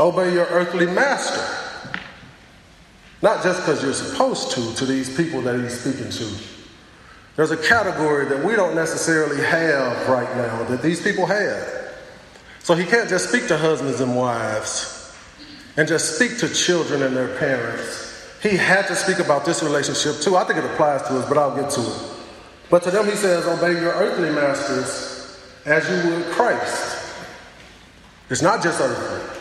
obey 0.00 0.34
your 0.34 0.46
earthly 0.46 0.86
master. 0.86 1.40
Not 3.22 3.44
just 3.44 3.60
because 3.60 3.82
you're 3.82 3.92
supposed 3.92 4.50
to, 4.52 4.74
to 4.74 4.84
these 4.84 5.14
people 5.16 5.40
that 5.42 5.60
he's 5.60 5.78
speaking 5.78 6.10
to. 6.10 6.34
There's 7.36 7.52
a 7.52 7.56
category 7.56 8.24
that 8.26 8.44
we 8.44 8.56
don't 8.56 8.74
necessarily 8.74 9.40
have 9.44 10.08
right 10.08 10.36
now 10.36 10.64
that 10.64 10.82
these 10.82 11.00
people 11.00 11.26
have. 11.26 11.92
So 12.58 12.74
he 12.74 12.84
can't 12.84 13.08
just 13.08 13.28
speak 13.28 13.46
to 13.48 13.56
husbands 13.56 14.00
and 14.00 14.16
wives 14.16 14.99
and 15.76 15.88
just 15.88 16.16
speak 16.16 16.38
to 16.38 16.48
children 16.48 17.02
and 17.02 17.16
their 17.16 17.36
parents. 17.38 18.10
He 18.42 18.56
had 18.56 18.86
to 18.86 18.94
speak 18.94 19.18
about 19.18 19.44
this 19.44 19.62
relationship 19.62 20.22
too. 20.22 20.36
I 20.36 20.44
think 20.44 20.58
it 20.58 20.64
applies 20.64 21.02
to 21.02 21.18
us, 21.18 21.28
but 21.28 21.36
I'll 21.36 21.54
get 21.54 21.70
to 21.72 21.80
it. 21.80 22.10
But 22.70 22.82
to 22.84 22.90
them, 22.90 23.06
he 23.06 23.16
says, 23.16 23.46
Obey 23.46 23.72
your 23.80 23.92
earthly 23.92 24.30
masters 24.30 25.38
as 25.66 25.88
you 25.88 26.10
would 26.10 26.26
Christ. 26.26 26.96
It's 28.30 28.42
not 28.42 28.62
just 28.62 28.80
earthly, 28.80 29.38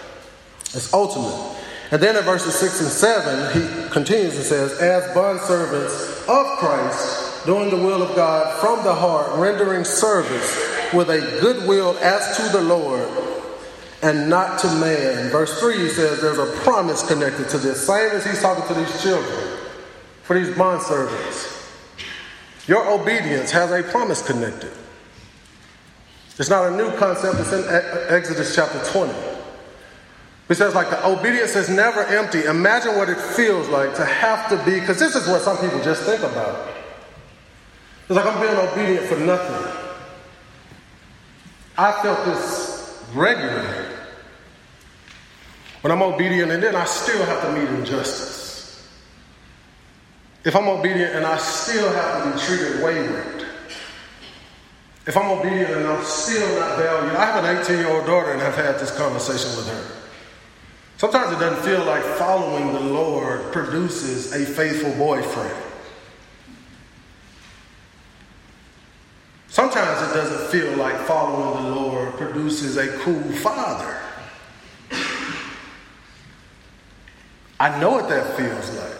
it's 0.73 0.93
ultimate. 0.93 1.57
And 1.91 2.01
then 2.01 2.15
in 2.15 2.23
verses 2.23 2.53
6 2.55 2.81
and 2.81 2.89
7, 2.89 3.61
he 3.61 3.89
continues 3.89 4.35
and 4.35 4.43
says, 4.43 4.79
As 4.79 5.03
bondservants 5.15 6.27
of 6.27 6.59
Christ, 6.59 7.45
doing 7.45 7.69
the 7.69 7.77
will 7.77 8.03
of 8.03 8.15
God 8.15 8.59
from 8.59 8.83
the 8.83 8.93
heart, 8.93 9.39
rendering 9.39 9.83
service 9.83 10.93
with 10.93 11.09
a 11.09 11.19
good 11.41 11.67
will 11.67 11.97
as 11.99 12.37
to 12.37 12.43
the 12.49 12.61
Lord 12.61 13.07
and 14.01 14.29
not 14.29 14.59
to 14.59 14.67
man. 14.75 15.29
Verse 15.29 15.59
3 15.59 15.77
he 15.77 15.89
says 15.89 16.21
there's 16.21 16.37
a 16.37 16.51
promise 16.63 17.05
connected 17.07 17.49
to 17.49 17.57
this, 17.57 17.85
same 17.85 18.11
as 18.11 18.25
he's 18.25 18.41
talking 18.41 18.65
to 18.67 18.73
these 18.73 19.01
children, 19.01 19.57
for 20.23 20.39
these 20.39 20.53
bondservants. 20.55 21.55
Your 22.67 22.89
obedience 22.89 23.51
has 23.51 23.71
a 23.71 23.83
promise 23.83 24.25
connected. 24.25 24.71
It's 26.37 26.49
not 26.49 26.71
a 26.71 26.77
new 26.77 26.95
concept, 26.97 27.39
it's 27.39 27.51
in 27.51 27.65
Exodus 28.09 28.55
chapter 28.55 28.81
20. 28.91 29.11
It 30.47 30.55
says, 30.55 30.73
like, 30.73 30.89
the 30.89 31.05
obedience 31.05 31.55
is 31.55 31.69
never 31.69 32.03
empty. 32.05 32.43
Imagine 32.45 32.95
what 32.95 33.07
it 33.07 33.19
feels 33.19 33.67
like 33.67 33.93
to 33.95 34.05
have 34.05 34.49
to 34.49 34.57
be, 34.65 34.79
because 34.79 34.97
this 34.97 35.15
is 35.15 35.27
what 35.27 35.41
some 35.41 35.57
people 35.57 35.79
just 35.83 36.03
think 36.03 36.23
about. 36.23 36.69
It's 38.07 38.15
like 38.15 38.25
I'm 38.25 38.41
being 38.41 38.55
obedient 38.55 39.05
for 39.05 39.19
nothing. 39.19 39.81
I 41.77 41.91
felt 42.01 42.25
this 42.25 43.05
regularly. 43.13 43.88
When 45.81 45.91
I'm 45.91 46.01
obedient 46.01 46.51
and 46.51 46.61
then 46.61 46.75
I 46.75 46.85
still 46.85 47.23
have 47.25 47.41
to 47.43 47.51
meet 47.53 47.69
injustice. 47.69 48.87
If 50.43 50.55
I'm 50.55 50.67
obedient 50.67 51.15
and 51.15 51.25
I 51.25 51.37
still 51.37 51.91
have 51.91 52.23
to 52.23 52.31
be 52.31 52.39
treated 52.45 52.83
wayward. 52.83 53.45
If 55.05 55.17
I'm 55.17 55.31
obedient 55.31 55.71
and 55.71 55.87
I'm 55.87 56.03
still 56.03 56.59
not 56.59 56.77
valued. 56.77 57.15
I 57.15 57.25
have 57.25 57.43
an 57.43 57.57
18 57.57 57.77
year 57.77 57.89
old 57.89 58.05
daughter 58.05 58.31
and 58.31 58.41
I've 58.41 58.55
had 58.55 58.75
this 58.75 58.95
conversation 58.97 59.55
with 59.57 59.67
her. 59.67 59.95
Sometimes 60.97 61.31
it 61.35 61.39
doesn't 61.39 61.63
feel 61.63 61.83
like 61.85 62.03
following 62.03 62.73
the 62.73 62.81
Lord 62.81 63.53
produces 63.53 64.33
a 64.33 64.45
faithful 64.45 64.93
boyfriend. 64.95 65.55
Sometimes 69.47 70.09
it 70.09 70.13
doesn't 70.13 70.51
feel 70.51 70.77
like 70.77 70.95
following 71.07 71.63
the 71.63 71.75
Lord 71.75 72.13
produces 72.13 72.77
a 72.77 72.87
cool 72.99 73.31
father. 73.31 73.98
I 77.59 77.79
know 77.79 77.91
what 77.91 78.07
that 78.09 78.37
feels 78.37 78.77
like. 78.77 78.97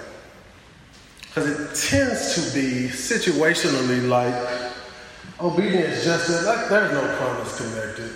Because 1.22 1.48
it 1.48 1.90
tends 1.90 2.36
to 2.36 2.60
be 2.60 2.88
situationally 2.90 4.08
like 4.08 4.34
obedience 5.40 6.04
just 6.04 6.30
like 6.46 6.68
there's 6.68 6.92
no 6.92 7.16
promise 7.18 7.58
connected. 7.58 8.12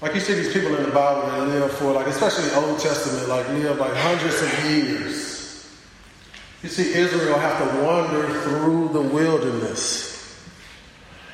Like 0.00 0.14
you 0.14 0.20
see 0.20 0.34
these 0.34 0.52
people 0.52 0.74
in 0.76 0.82
the 0.82 0.90
Bible 0.90 1.22
that 1.28 1.48
live 1.48 1.72
for 1.72 1.92
like 1.92 2.06
especially 2.06 2.50
Old 2.52 2.78
Testament, 2.80 3.28
like 3.28 3.48
live 3.50 3.78
like 3.78 3.94
hundreds 3.94 4.42
of 4.42 4.64
years. 4.70 5.76
You 6.62 6.68
see 6.68 6.94
Israel 6.94 7.38
have 7.38 7.58
to 7.58 7.82
wander 7.82 8.28
through 8.40 8.88
the 8.88 9.02
wilderness. 9.02 10.15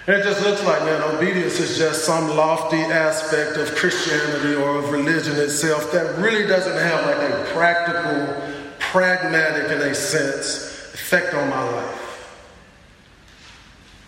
It 0.05 0.25
just 0.25 0.43
looks 0.43 0.65
like, 0.65 0.83
man, 0.83 1.01
obedience 1.15 1.61
is 1.61 1.79
just 1.79 2.05
some 2.05 2.37
lofty 2.37 2.79
aspect 2.79 3.57
of 3.57 3.73
Christianity 3.77 4.57
or 4.57 4.79
of 4.79 4.91
religion 4.91 5.37
itself 5.37 5.93
that 5.93 6.19
really 6.19 6.45
doesn't 6.45 6.77
have 6.77 7.07
like 7.07 7.19
a 7.19 7.45
practical, 7.53 8.51
pragmatic, 8.81 9.71
in 9.71 9.79
a 9.79 9.95
sense, 9.95 10.93
effect 10.93 11.35
on 11.35 11.49
my 11.49 11.63
life. 11.71 11.99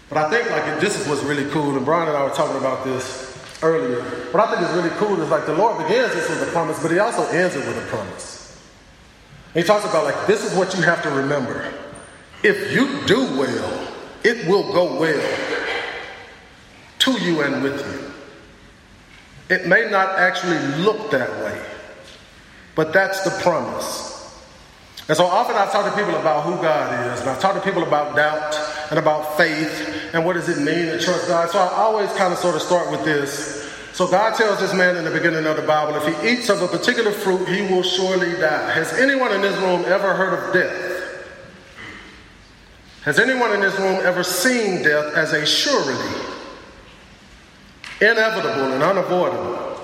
But 0.09 0.19
I 0.19 0.31
think 0.31 0.51
like 0.51 0.81
this 0.81 1.01
is 1.01 1.07
what's 1.07 1.23
really 1.23 1.49
cool, 1.53 1.77
and 1.77 1.85
Brian 1.85 2.09
and 2.09 2.17
I 2.17 2.25
were 2.25 2.35
talking 2.35 2.57
about 2.57 2.85
this 2.85 3.39
earlier. 3.63 4.03
What 4.33 4.49
I 4.49 4.51
think 4.53 4.69
is 4.69 4.77
really 4.77 4.97
cool 4.97 5.21
is 5.23 5.31
like 5.31 5.47
the 5.47 5.55
Lord 5.55 5.79
begins 5.79 6.13
this 6.13 6.29
with 6.29 6.43
a 6.43 6.51
promise, 6.51 6.83
but 6.83 6.91
he 6.91 6.99
also 6.99 7.25
ends 7.29 7.55
it 7.55 7.65
with 7.65 7.79
a 7.79 7.87
promise. 7.87 8.61
And 9.55 9.63
he 9.63 9.67
talks 9.67 9.85
about 9.85 10.03
like 10.03 10.27
this 10.27 10.45
is 10.45 10.59
what 10.59 10.75
you 10.75 10.83
have 10.83 11.05
to 11.05 11.11
remember. 11.11 11.73
If 12.43 12.73
you 12.73 13.07
do 13.07 13.39
well, 13.39 13.89
it 14.25 14.49
will 14.49 14.73
go 14.73 14.99
well 14.99 15.54
to 17.05 17.13
you 17.23 17.43
and 17.43 17.63
with 17.63 17.81
you. 17.81 19.55
It 19.55 19.67
may 19.67 19.91
not 19.91 20.19
actually 20.19 20.59
look 20.83 21.11
that 21.11 21.31
way, 21.45 21.63
but 22.75 22.93
that's 22.93 23.23
the 23.25 23.43
promise. 23.43 24.13
And 25.07 25.17
so 25.17 25.27
often 25.27 25.55
I 25.55 25.71
talk 25.71 25.85
to 25.85 26.03
people 26.03 26.19
about 26.19 26.45
who 26.45 26.53
God 26.63 27.13
is, 27.13 27.21
and 27.21 27.29
I 27.29 27.39
talk 27.39 27.55
to 27.55 27.61
people 27.61 27.83
about 27.83 28.17
doubt 28.17 28.59
and 28.89 28.99
about 28.99 29.37
faith 29.37 30.15
and 30.15 30.25
what 30.25 30.33
does 30.33 30.49
it 30.49 30.59
mean 30.59 30.87
to 30.87 30.99
trust 30.99 31.29
God. 31.29 31.51
So 31.51 31.59
I 31.59 31.69
always 31.75 32.11
kind 32.13 32.33
of 32.33 32.39
sort 32.39 32.55
of 32.55 32.63
start 32.63 32.91
with 32.91 33.05
this. 33.05 33.71
So 33.93 34.09
God 34.09 34.35
tells 34.35 34.61
this 34.61 34.73
man 34.73 34.97
in 34.97 35.05
the 35.05 35.11
beginning 35.11 35.45
of 35.45 35.57
the 35.57 35.63
Bible, 35.63 35.95
if 35.97 36.23
he 36.23 36.31
eats 36.31 36.49
of 36.49 36.63
a 36.63 36.69
particular 36.69 37.13
fruit, 37.13 37.47
he 37.49 37.63
will 37.63 37.83
surely 37.83 38.33
die. 38.41 38.71
Has 38.73 38.95
anyone 38.95 39.31
in 39.33 39.43
this 39.43 39.57
room 39.59 39.85
ever 39.85 40.15
heard 40.15 40.33
of 40.33 40.55
death? 40.55 40.91
Has 43.03 43.19
anyone 43.19 43.53
in 43.53 43.61
this 43.61 43.79
room 43.79 44.01
ever 44.03 44.25
seen 44.25 44.83
death 44.83 45.15
as 45.15 45.35
a 45.35 45.45
surety? 45.45 46.34
Inevitable 48.01 48.73
and 48.73 48.83
unavoidable. 48.83 49.81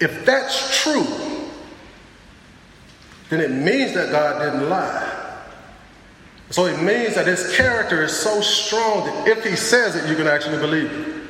If 0.00 0.24
that's 0.24 0.82
true, 0.82 1.06
then 3.30 3.40
it 3.40 3.50
means 3.50 3.94
that 3.94 4.10
God 4.10 4.38
didn't 4.44 4.68
lie. 4.68 5.10
So 6.50 6.66
it 6.66 6.80
means 6.82 7.14
that 7.14 7.26
his 7.26 7.56
character 7.56 8.02
is 8.02 8.16
so 8.16 8.40
strong 8.40 9.06
that 9.06 9.28
if 9.28 9.44
he 9.44 9.56
says 9.56 9.96
it, 9.96 10.08
you 10.08 10.14
can 10.14 10.26
actually 10.26 10.58
believe 10.58 10.92
it. 10.92 11.22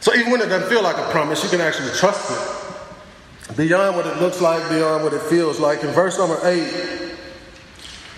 So 0.00 0.14
even 0.14 0.32
when 0.32 0.40
it 0.40 0.46
doesn't 0.46 0.68
feel 0.68 0.82
like 0.82 0.96
a 0.96 1.10
promise, 1.10 1.42
you 1.42 1.50
can 1.50 1.60
actually 1.60 1.90
trust 1.92 2.30
it. 2.30 3.56
Beyond 3.56 3.96
what 3.96 4.06
it 4.06 4.16
looks 4.18 4.40
like, 4.40 4.66
beyond 4.70 5.04
what 5.04 5.12
it 5.12 5.22
feels 5.22 5.60
like. 5.60 5.82
In 5.82 5.90
verse 5.90 6.18
number 6.18 6.38
8, 6.42 7.16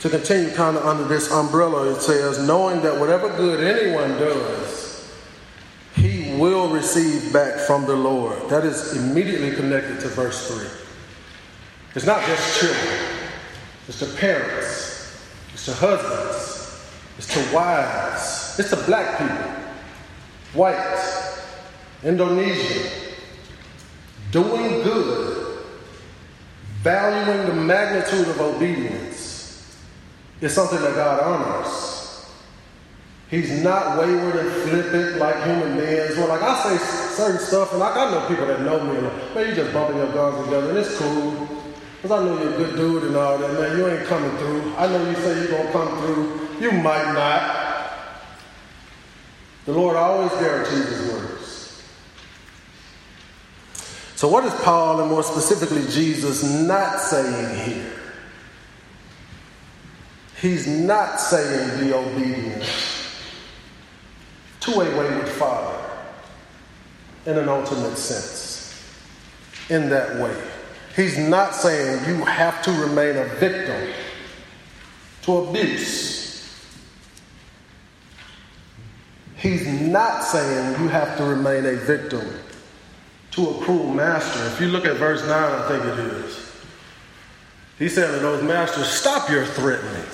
to 0.00 0.10
continue 0.10 0.50
kind 0.54 0.76
of 0.76 0.84
under 0.84 1.04
this 1.04 1.32
umbrella, 1.32 1.90
it 1.92 2.00
says, 2.00 2.46
knowing 2.46 2.82
that 2.82 3.00
whatever 3.00 3.34
good 3.36 3.64
anyone 3.64 4.10
does, 4.18 4.83
will 6.38 6.68
receive 6.68 7.32
back 7.32 7.58
from 7.60 7.86
the 7.86 7.94
Lord. 7.94 8.48
That 8.48 8.64
is 8.64 8.96
immediately 8.96 9.54
connected 9.54 10.00
to 10.00 10.08
verse 10.08 10.48
3. 10.48 10.66
It's 11.94 12.06
not 12.06 12.24
just 12.26 12.60
children, 12.60 12.98
it's 13.86 13.98
to 14.00 14.06
parents, 14.06 15.22
it's 15.52 15.66
to 15.66 15.74
husbands, 15.74 16.88
it's 17.18 17.28
to 17.34 17.54
wives, 17.54 18.58
it's 18.58 18.70
to 18.70 18.76
black 18.84 19.18
people, 19.18 19.52
white, 20.54 21.40
Indonesian, 22.02 22.90
doing 24.32 24.82
good, 24.82 25.58
valuing 26.82 27.46
the 27.46 27.54
magnitude 27.54 28.28
of 28.28 28.40
obedience 28.40 29.34
is 30.40 30.52
something 30.52 30.80
that 30.80 30.94
God 30.94 31.20
honors. 31.20 31.93
He's 33.34 33.64
not 33.64 33.98
wayward 33.98 34.36
and 34.36 34.48
flippant 34.62 35.16
like 35.16 35.34
human 35.44 35.76
beings. 35.76 36.16
Well, 36.16 36.28
like 36.28 36.40
I 36.40 36.62
say 36.62 36.76
certain 37.16 37.40
stuff, 37.40 37.72
and 37.72 37.80
like 37.80 37.96
I 37.96 38.08
know 38.08 38.28
people 38.28 38.46
that 38.46 38.60
know 38.60 38.78
me, 38.84 39.00
like, 39.00 39.34
man, 39.34 39.48
you 39.48 39.54
just 39.56 39.72
bumping 39.74 39.96
your 39.96 40.12
guns 40.12 40.44
together, 40.44 40.68
and 40.68 40.78
it's 40.78 40.96
cool. 40.96 41.48
Because 41.96 42.12
I 42.12 42.24
know 42.24 42.40
you're 42.40 42.54
a 42.54 42.56
good 42.56 42.76
dude 42.76 43.02
and 43.02 43.16
all 43.16 43.36
that, 43.36 43.52
man. 43.54 43.76
You 43.76 43.88
ain't 43.88 44.06
coming 44.06 44.30
through. 44.36 44.72
I 44.76 44.86
know 44.86 45.10
you 45.10 45.16
say 45.16 45.36
you're 45.36 45.48
going 45.48 45.66
to 45.66 45.72
come 45.72 45.98
through. 45.98 46.48
You 46.60 46.70
might 46.70 47.12
not. 47.12 47.90
The 49.64 49.72
Lord 49.72 49.96
always 49.96 50.30
guarantees 50.34 50.86
his 50.86 51.12
words. 51.12 51.82
So, 54.14 54.28
what 54.28 54.44
is 54.44 54.54
Paul, 54.60 55.00
and 55.00 55.10
more 55.10 55.24
specifically 55.24 55.82
Jesus, 55.90 56.44
not 56.44 57.00
saying 57.00 57.68
here? 57.68 57.92
He's 60.40 60.68
not 60.68 61.18
saying 61.18 61.84
be 61.84 61.92
obedient 61.92 62.93
to 64.64 64.72
a 64.72 64.98
wayward 64.98 65.28
father 65.28 65.78
in 67.26 67.38
an 67.38 67.48
ultimate 67.48 67.96
sense, 67.96 68.74
in 69.68 69.88
that 69.90 70.16
way. 70.16 70.36
He's 70.96 71.18
not 71.18 71.54
saying 71.54 72.06
you 72.08 72.24
have 72.24 72.62
to 72.62 72.72
remain 72.72 73.16
a 73.16 73.24
victim 73.24 73.92
to 75.22 75.36
abuse. 75.38 76.24
He's 79.36 79.66
not 79.66 80.22
saying 80.22 80.80
you 80.80 80.88
have 80.88 81.16
to 81.18 81.24
remain 81.24 81.66
a 81.66 81.74
victim 81.74 82.26
to 83.32 83.50
a 83.50 83.64
cruel 83.64 83.92
master. 83.92 84.46
If 84.46 84.60
you 84.60 84.68
look 84.68 84.86
at 84.86 84.96
verse 84.96 85.20
9, 85.22 85.30
I 85.30 85.68
think 85.68 85.84
it 85.84 85.98
is. 85.98 86.52
He 87.78 87.88
said 87.88 88.12
to 88.12 88.18
those 88.20 88.42
masters, 88.42 88.86
Stop 88.88 89.28
your 89.28 89.44
threatening. 89.44 90.06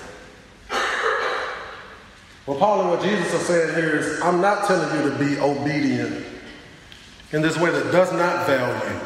Well, 2.51 2.59
Paul 2.59 2.81
and 2.81 2.91
what 2.91 3.01
Jesus 3.01 3.33
is 3.33 3.47
saying 3.47 3.77
here 3.77 3.97
is, 3.99 4.21
I'm 4.23 4.41
not 4.41 4.67
telling 4.67 4.99
you 4.99 5.09
to 5.09 5.17
be 5.17 5.39
obedient 5.39 6.27
in 7.31 7.43
this 7.43 7.57
way 7.57 7.71
that 7.71 7.93
does 7.93 8.13
not 8.13 8.45
value 8.45 8.99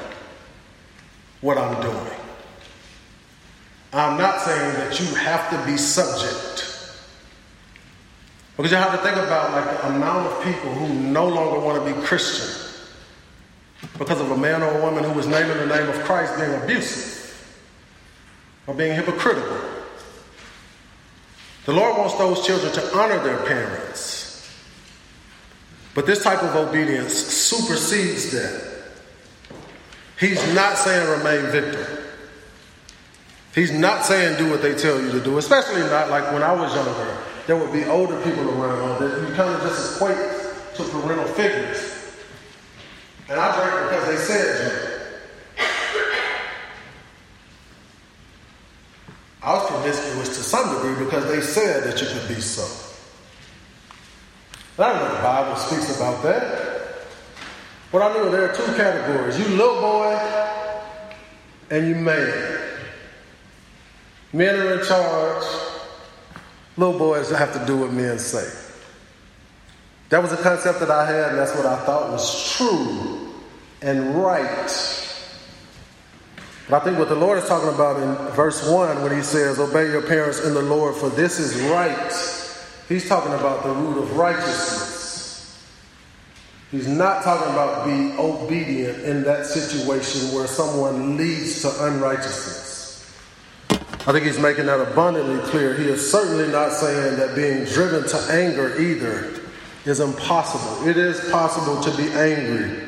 what 1.43 1.59
I'm 1.59 1.79
doing. 1.83 2.19
I'm 3.93 4.17
not 4.17 4.41
saying 4.41 4.73
that 4.77 4.99
you 4.99 5.15
have 5.17 5.51
to 5.51 5.71
be 5.71 5.77
subject. 5.77 6.89
Because 8.57 8.73
you 8.73 8.79
have 8.79 8.93
to 8.93 9.07
think 9.07 9.19
about 9.19 9.53
like 9.53 9.79
the 9.79 9.89
amount 9.89 10.27
of 10.27 10.43
people 10.43 10.73
who 10.73 10.95
no 10.95 11.29
longer 11.29 11.61
want 11.61 11.87
to 11.87 11.95
be 11.95 12.01
Christian 12.07 12.81
because 13.99 14.23
of 14.23 14.31
a 14.31 14.39
man 14.39 14.63
or 14.63 14.79
a 14.79 14.83
woman 14.83 15.05
who 15.05 15.13
was 15.13 15.27
naming 15.27 15.59
the 15.59 15.67
name 15.67 15.87
of 15.91 16.03
Christ 16.05 16.35
being 16.39 16.55
abusive 16.63 17.61
or 18.67 18.73
being 18.73 18.97
hypocritical. 18.97 19.74
The 21.65 21.73
Lord 21.73 21.97
wants 21.97 22.15
those 22.15 22.45
children 22.47 22.73
to 22.73 22.97
honor 22.97 23.19
their 23.23 23.39
parents. 23.47 24.51
But 25.95 26.07
this 26.07 26.23
type 26.23 26.43
of 26.43 26.55
obedience 26.57 27.15
supersedes 27.15 28.33
that. 28.33 28.75
He's 30.19 30.55
not 30.55 30.77
saying 30.77 31.09
remain 31.19 31.51
victim. 31.51 31.87
He's 33.55 33.71
not 33.71 34.05
saying 34.05 34.37
do 34.37 34.51
what 34.51 34.63
they 34.63 34.75
tell 34.75 35.01
you 35.01 35.13
to 35.13 35.21
do, 35.21 35.39
especially 35.39 35.81
not 35.83 36.11
like 36.11 36.33
when 36.33 36.43
I 36.43 36.53
was 36.53 36.75
younger. 36.75 37.19
There 37.47 37.57
would 37.57 37.73
be 37.73 37.85
older 37.85 38.21
people 38.23 38.51
around 38.51 39.01
that 39.01 39.21
you 39.21 39.35
kind 39.35 39.55
of 39.55 39.61
just 39.63 39.97
equate 39.97 40.17
to 40.75 40.85
parental 40.85 41.27
figures. 41.35 41.95
And 43.29 43.39
I 43.39 43.55
drank 43.57 43.91
because 43.91 44.07
they 44.09 44.17
said 44.17 44.71
drink. 44.71 44.95
I 49.43 49.53
was 49.53 49.64
promiscuous 49.75 50.29
to 50.29 50.43
some 50.43 50.75
degree 50.75 51.05
because 51.05 51.27
they 51.29 51.41
said 51.41 51.85
that 51.85 52.01
you 52.01 52.07
could 52.09 52.29
be 52.29 52.41
so. 52.41 52.63
I 54.79 54.93
don't 54.93 55.03
know 55.03 55.15
the 55.15 55.23
Bible 55.23 55.57
speaks 55.57 55.97
about 55.97 56.23
that. 56.23 56.75
But 57.93 58.03
I 58.03 58.13
knew 58.13 58.31
there 58.31 58.51
are 58.51 58.55
two 58.55 58.67
categories. 58.75 59.39
You 59.39 59.47
little 59.57 59.81
boy 59.81 60.15
and 61.71 61.87
you 61.87 61.95
man. 61.95 62.61
Men 64.33 64.57
are 64.57 64.81
in 64.81 64.87
charge. 64.87 65.45
Little 66.77 66.99
boys 66.99 67.31
have 67.31 67.53
to 67.53 67.65
do 67.67 67.77
what 67.77 67.93
men 67.93 68.19
say. 68.19 68.53
That 70.09 70.21
was 70.21 70.33
a 70.33 70.37
concept 70.37 70.81
that 70.81 70.91
I 70.91 71.07
had, 71.07 71.31
and 71.31 71.39
that's 71.39 71.55
what 71.55 71.67
I 71.67 71.77
thought 71.85 72.11
was 72.11 72.53
true 72.57 73.33
and 73.81 74.17
right. 74.17 75.14
But 76.69 76.81
I 76.81 76.85
think 76.85 76.99
what 76.99 77.09
the 77.09 77.15
Lord 77.15 77.39
is 77.39 77.47
talking 77.47 77.69
about 77.69 78.01
in 78.03 78.35
verse 78.35 78.69
1 78.69 79.03
when 79.03 79.15
he 79.15 79.23
says, 79.23 79.59
Obey 79.59 79.91
your 79.91 80.03
parents 80.03 80.45
in 80.45 80.55
the 80.55 80.63
Lord, 80.63 80.97
for 80.97 81.11
this 81.11 81.39
is 81.39 81.61
right, 81.71 82.13
he's 82.89 83.07
talking 83.07 83.35
about 83.35 83.63
the 83.63 83.71
root 83.71 83.99
of 84.03 84.17
righteousness. 84.17 84.93
He's 86.71 86.89
not 86.89 87.23
talking 87.23 87.53
about 87.53 87.87
be 87.87 88.19
obedient 88.19 89.05
in 89.05 89.23
that 89.25 89.47
situation 89.47 90.35
where 90.35 90.47
someone 90.47 91.17
leads 91.17 91.63
to 91.63 91.85
unrighteousness. 91.85 93.15
I 93.71 94.13
think 94.13 94.25
he's 94.25 94.39
making 94.39 94.67
that 94.67 94.81
abundantly 94.81 95.39
clear. 95.51 95.75
He 95.75 95.85
is 95.85 96.11
certainly 96.11 96.49
not 96.49 96.73
saying 96.73 97.17
that 97.17 97.37
being 97.37 97.65
driven 97.65 98.09
to 98.09 98.17
anger 98.33 98.79
either 98.81 99.41
is 99.85 100.01
impossible. 100.01 100.89
It 100.89 100.97
is 100.97 101.31
possible 101.31 101.81
to 101.83 101.97
be 101.97 102.11
angry 102.13 102.84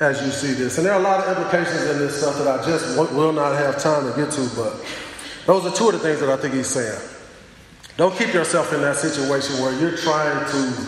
as 0.00 0.24
you 0.24 0.30
see 0.30 0.52
this. 0.52 0.78
And 0.78 0.86
there 0.86 0.94
are 0.94 1.00
a 1.00 1.02
lot 1.02 1.24
of 1.24 1.36
implications 1.36 1.82
in 1.90 1.98
this 1.98 2.20
stuff 2.20 2.38
that 2.38 2.46
I 2.46 2.64
just 2.64 2.96
will 2.96 3.32
not 3.32 3.56
have 3.56 3.78
time 3.78 4.10
to 4.10 4.16
get 4.16 4.30
to, 4.32 4.48
but 4.54 4.84
those 5.46 5.66
are 5.66 5.74
two 5.74 5.88
of 5.88 5.94
the 5.94 5.98
things 5.98 6.20
that 6.20 6.28
I 6.28 6.36
think 6.36 6.54
he's 6.54 6.68
saying. 6.68 7.00
Don't 7.96 8.16
keep 8.16 8.32
yourself 8.32 8.72
in 8.72 8.80
that 8.82 8.96
situation 8.96 9.60
where 9.60 9.72
you're 9.80 9.96
trying 9.96 10.46
to, 10.50 10.86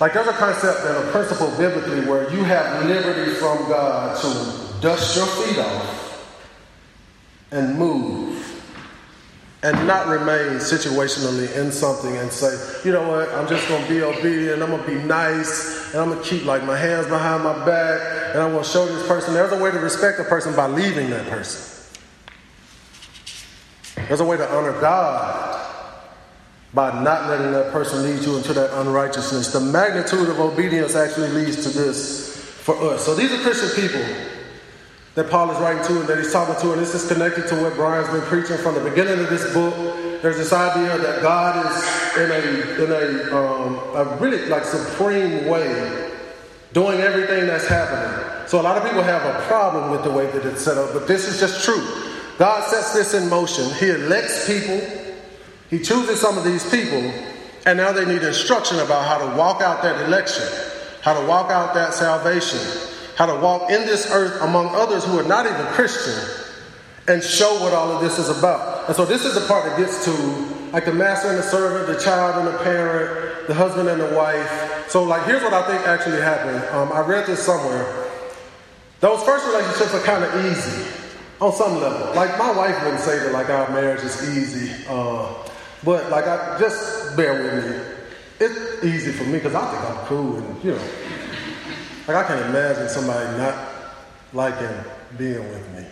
like, 0.00 0.12
there's 0.12 0.28
a 0.28 0.32
concept 0.32 0.80
and 0.84 1.08
a 1.08 1.10
principle 1.10 1.50
biblically 1.56 2.00
where 2.06 2.30
you 2.30 2.44
have 2.44 2.84
liberty 2.84 3.32
from 3.34 3.56
God 3.68 4.20
to 4.20 4.80
dust 4.82 5.16
your 5.16 5.26
feet 5.26 5.58
off 5.58 6.04
and 7.50 7.78
move 7.78 8.27
and 9.62 9.86
not 9.88 10.06
remain 10.06 10.58
situationally 10.58 11.54
in 11.56 11.72
something 11.72 12.16
and 12.16 12.30
say, 12.30 12.80
you 12.84 12.92
know 12.92 13.08
what, 13.08 13.28
I'm 13.30 13.48
just 13.48 13.66
going 13.68 13.82
to 13.82 13.88
be 13.88 14.02
obedient, 14.02 14.62
I'm 14.62 14.70
going 14.70 14.84
to 14.84 14.88
be 14.88 15.02
nice, 15.02 15.92
and 15.92 16.00
I'm 16.00 16.10
going 16.10 16.22
to 16.22 16.28
keep 16.28 16.44
like 16.44 16.62
my 16.64 16.76
hands 16.76 17.08
behind 17.08 17.42
my 17.42 17.64
back, 17.66 18.00
and 18.34 18.42
I'm 18.42 18.52
going 18.52 18.62
to 18.62 18.70
show 18.70 18.86
this 18.86 19.06
person. 19.08 19.34
There's 19.34 19.52
a 19.52 19.58
way 19.58 19.72
to 19.72 19.78
respect 19.78 20.20
a 20.20 20.24
person 20.24 20.54
by 20.54 20.68
leaving 20.68 21.10
that 21.10 21.26
person. 21.28 21.74
There's 24.06 24.20
a 24.20 24.24
way 24.24 24.36
to 24.36 24.48
honor 24.54 24.80
God 24.80 25.56
by 26.72 27.02
not 27.02 27.28
letting 27.28 27.50
that 27.50 27.72
person 27.72 28.04
lead 28.04 28.24
you 28.24 28.36
into 28.36 28.52
that 28.52 28.80
unrighteousness. 28.80 29.52
The 29.52 29.60
magnitude 29.60 30.28
of 30.28 30.38
obedience 30.38 30.94
actually 30.94 31.30
leads 31.30 31.64
to 31.64 31.70
this 31.70 32.36
for 32.62 32.76
us. 32.92 33.04
So 33.04 33.14
these 33.14 33.32
are 33.32 33.38
Christian 33.38 33.70
people 33.82 34.37
that 35.18 35.28
Paul 35.28 35.50
is 35.50 35.58
writing 35.58 35.82
to 35.82 35.98
and 35.98 36.08
that 36.08 36.18
he's 36.18 36.32
talking 36.32 36.54
to, 36.60 36.72
and 36.72 36.80
this 36.80 36.94
is 36.94 37.08
connected 37.08 37.48
to 37.48 37.60
what 37.60 37.74
Brian's 37.74 38.08
been 38.08 38.22
preaching 38.22 38.56
from 38.56 38.76
the 38.76 38.88
beginning 38.88 39.18
of 39.18 39.28
this 39.28 39.52
book. 39.52 39.74
There's 40.22 40.36
this 40.36 40.52
idea 40.52 40.96
that 40.96 41.22
God 41.22 41.66
is 41.66 42.16
in 42.16 42.30
a 42.30 42.84
in 42.84 42.92
a, 42.92 43.36
um, 43.36 43.74
a 43.96 44.16
really 44.20 44.46
like 44.46 44.62
supreme 44.62 45.46
way 45.46 46.12
doing 46.72 47.00
everything 47.00 47.48
that's 47.48 47.66
happening. 47.66 48.46
So 48.46 48.60
a 48.60 48.62
lot 48.62 48.76
of 48.76 48.84
people 48.84 49.02
have 49.02 49.22
a 49.24 49.42
problem 49.48 49.90
with 49.90 50.04
the 50.04 50.10
way 50.12 50.26
that 50.30 50.46
it's 50.46 50.62
set 50.62 50.78
up, 50.78 50.92
but 50.92 51.08
this 51.08 51.26
is 51.26 51.40
just 51.40 51.64
true. 51.64 51.84
God 52.38 52.62
sets 52.70 52.94
this 52.94 53.12
in 53.12 53.28
motion. 53.28 53.68
He 53.74 53.90
elects 53.90 54.46
people. 54.46 54.80
He 55.68 55.80
chooses 55.80 56.20
some 56.20 56.38
of 56.38 56.44
these 56.44 56.62
people, 56.70 57.12
and 57.66 57.76
now 57.76 57.90
they 57.90 58.04
need 58.04 58.22
instruction 58.22 58.78
about 58.78 59.04
how 59.04 59.18
to 59.18 59.36
walk 59.36 59.62
out 59.62 59.82
that 59.82 60.00
election, 60.06 60.46
how 61.02 61.20
to 61.20 61.26
walk 61.26 61.50
out 61.50 61.74
that 61.74 61.92
salvation 61.92 62.60
how 63.18 63.26
to 63.26 63.34
walk 63.34 63.68
in 63.68 63.84
this 63.84 64.08
earth 64.12 64.40
among 64.42 64.68
others 64.76 65.04
who 65.04 65.18
are 65.18 65.24
not 65.24 65.44
even 65.44 65.66
Christian 65.72 66.14
and 67.08 67.20
show 67.20 67.52
what 67.60 67.72
all 67.72 67.90
of 67.90 68.00
this 68.00 68.16
is 68.16 68.28
about. 68.38 68.86
And 68.86 68.94
so 68.94 69.04
this 69.04 69.24
is 69.24 69.34
the 69.34 69.40
part 69.48 69.64
that 69.64 69.76
gets 69.76 70.04
to 70.04 70.12
like 70.72 70.84
the 70.84 70.94
master 70.94 71.28
and 71.28 71.36
the 71.36 71.42
servant, 71.42 71.88
the 71.88 72.00
child 72.00 72.36
and 72.36 72.54
the 72.54 72.62
parent, 72.62 73.48
the 73.48 73.54
husband 73.54 73.88
and 73.88 74.00
the 74.00 74.14
wife. 74.14 74.86
So 74.88 75.02
like 75.02 75.24
here's 75.24 75.42
what 75.42 75.52
I 75.52 75.66
think 75.66 75.84
actually 75.88 76.20
happened. 76.20 76.64
Um, 76.68 76.92
I 76.92 77.00
read 77.00 77.26
this 77.26 77.42
somewhere. 77.42 78.08
Those 79.00 79.20
first 79.24 79.44
relationships 79.46 79.94
are 79.94 80.02
kind 80.02 80.22
of 80.22 80.46
easy 80.46 80.86
on 81.40 81.52
some 81.52 81.80
level. 81.80 82.14
Like 82.14 82.38
my 82.38 82.52
wife 82.52 82.80
wouldn't 82.84 83.02
say 83.02 83.18
that 83.18 83.32
like 83.32 83.50
our 83.50 83.68
marriage 83.70 84.04
is 84.04 84.38
easy, 84.38 84.84
uh, 84.88 85.34
but 85.82 86.08
like 86.10 86.28
I 86.28 86.56
just 86.60 87.16
bear 87.16 87.42
with 87.42 87.66
me. 87.66 88.46
It's 88.46 88.84
easy 88.84 89.10
for 89.10 89.24
me 89.24 89.40
because 89.40 89.56
I 89.56 89.72
think 89.72 89.82
I'm 89.82 90.06
cool 90.06 90.36
and 90.36 90.64
you 90.64 90.70
know 90.70 90.80
like 92.08 92.16
I 92.16 92.26
can 92.26 92.48
imagine 92.48 92.88
somebody 92.88 93.36
not 93.36 93.68
liking 94.32 94.74
being 95.18 95.46
with 95.46 95.68
me. 95.76 95.84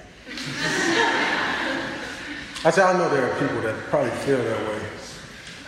I 2.64 2.70
say 2.70 2.82
I 2.82 2.94
know 2.94 3.10
there 3.10 3.30
are 3.30 3.38
people 3.38 3.60
that 3.60 3.76
probably 3.90 4.10
feel 4.24 4.42
that 4.42 4.68
way. 4.68 4.80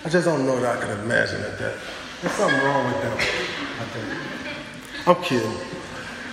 I 0.07 0.09
just 0.09 0.25
don't 0.25 0.47
know 0.47 0.59
that 0.59 0.79
I 0.79 0.81
can 0.81 0.99
imagine 1.01 1.43
that. 1.43 1.59
There's 1.59 2.33
something 2.33 2.61
wrong 2.65 2.87
with 2.87 3.03
them, 3.03 3.13
I 3.13 3.85
think. 3.93 5.07
I'm 5.07 5.23
kidding. 5.23 5.55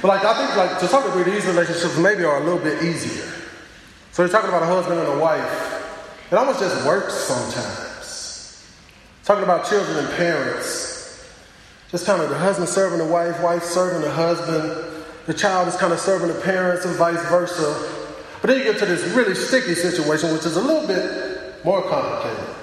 But 0.01 0.07
like 0.07 0.23
I 0.23 0.33
think 0.33 0.55
like 0.55 0.79
to 0.79 0.87
some 0.87 1.03
degree 1.03 1.33
these 1.33 1.45
relationships 1.45 1.97
maybe 1.97 2.23
are 2.23 2.37
a 2.37 2.43
little 2.43 2.59
bit 2.59 2.83
easier. 2.83 3.29
So 4.13 4.23
you're 4.23 4.31
talking 4.31 4.47
about 4.47 4.63
a 4.63 4.67
husband 4.67 4.97
and 4.97 5.09
a 5.09 5.19
wife. 5.19 6.31
It 6.31 6.35
almost 6.35 6.61
just 6.61 6.87
works 6.87 7.13
sometimes. 7.13 8.65
Talking 9.25 9.43
about 9.43 9.67
children 9.67 9.97
and 9.97 10.09
parents. 10.15 10.94
Just 11.91 12.05
kind 12.05 12.21
of 12.21 12.29
the 12.29 12.37
husband 12.37 12.67
serving 12.67 12.99
the 12.99 13.05
wife, 13.05 13.41
wife 13.41 13.63
serving 13.63 14.01
the 14.01 14.11
husband. 14.11 14.93
The 15.27 15.33
child 15.33 15.67
is 15.67 15.75
kind 15.77 15.93
of 15.93 15.99
serving 15.99 16.27
the 16.27 16.41
parents 16.41 16.85
and 16.85 16.95
vice 16.95 17.21
versa. 17.29 17.91
But 18.41 18.47
then 18.49 18.57
you 18.59 18.63
get 18.63 18.79
to 18.79 18.85
this 18.85 19.03
really 19.15 19.35
sticky 19.35 19.75
situation, 19.75 20.33
which 20.33 20.45
is 20.45 20.55
a 20.55 20.61
little 20.61 20.87
bit 20.87 21.65
more 21.65 21.81
complicated. 21.83 22.55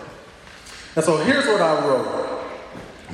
And 0.94 1.04
so 1.04 1.16
here's 1.24 1.46
what 1.46 1.60
I 1.60 1.86
wrote. 1.86 2.40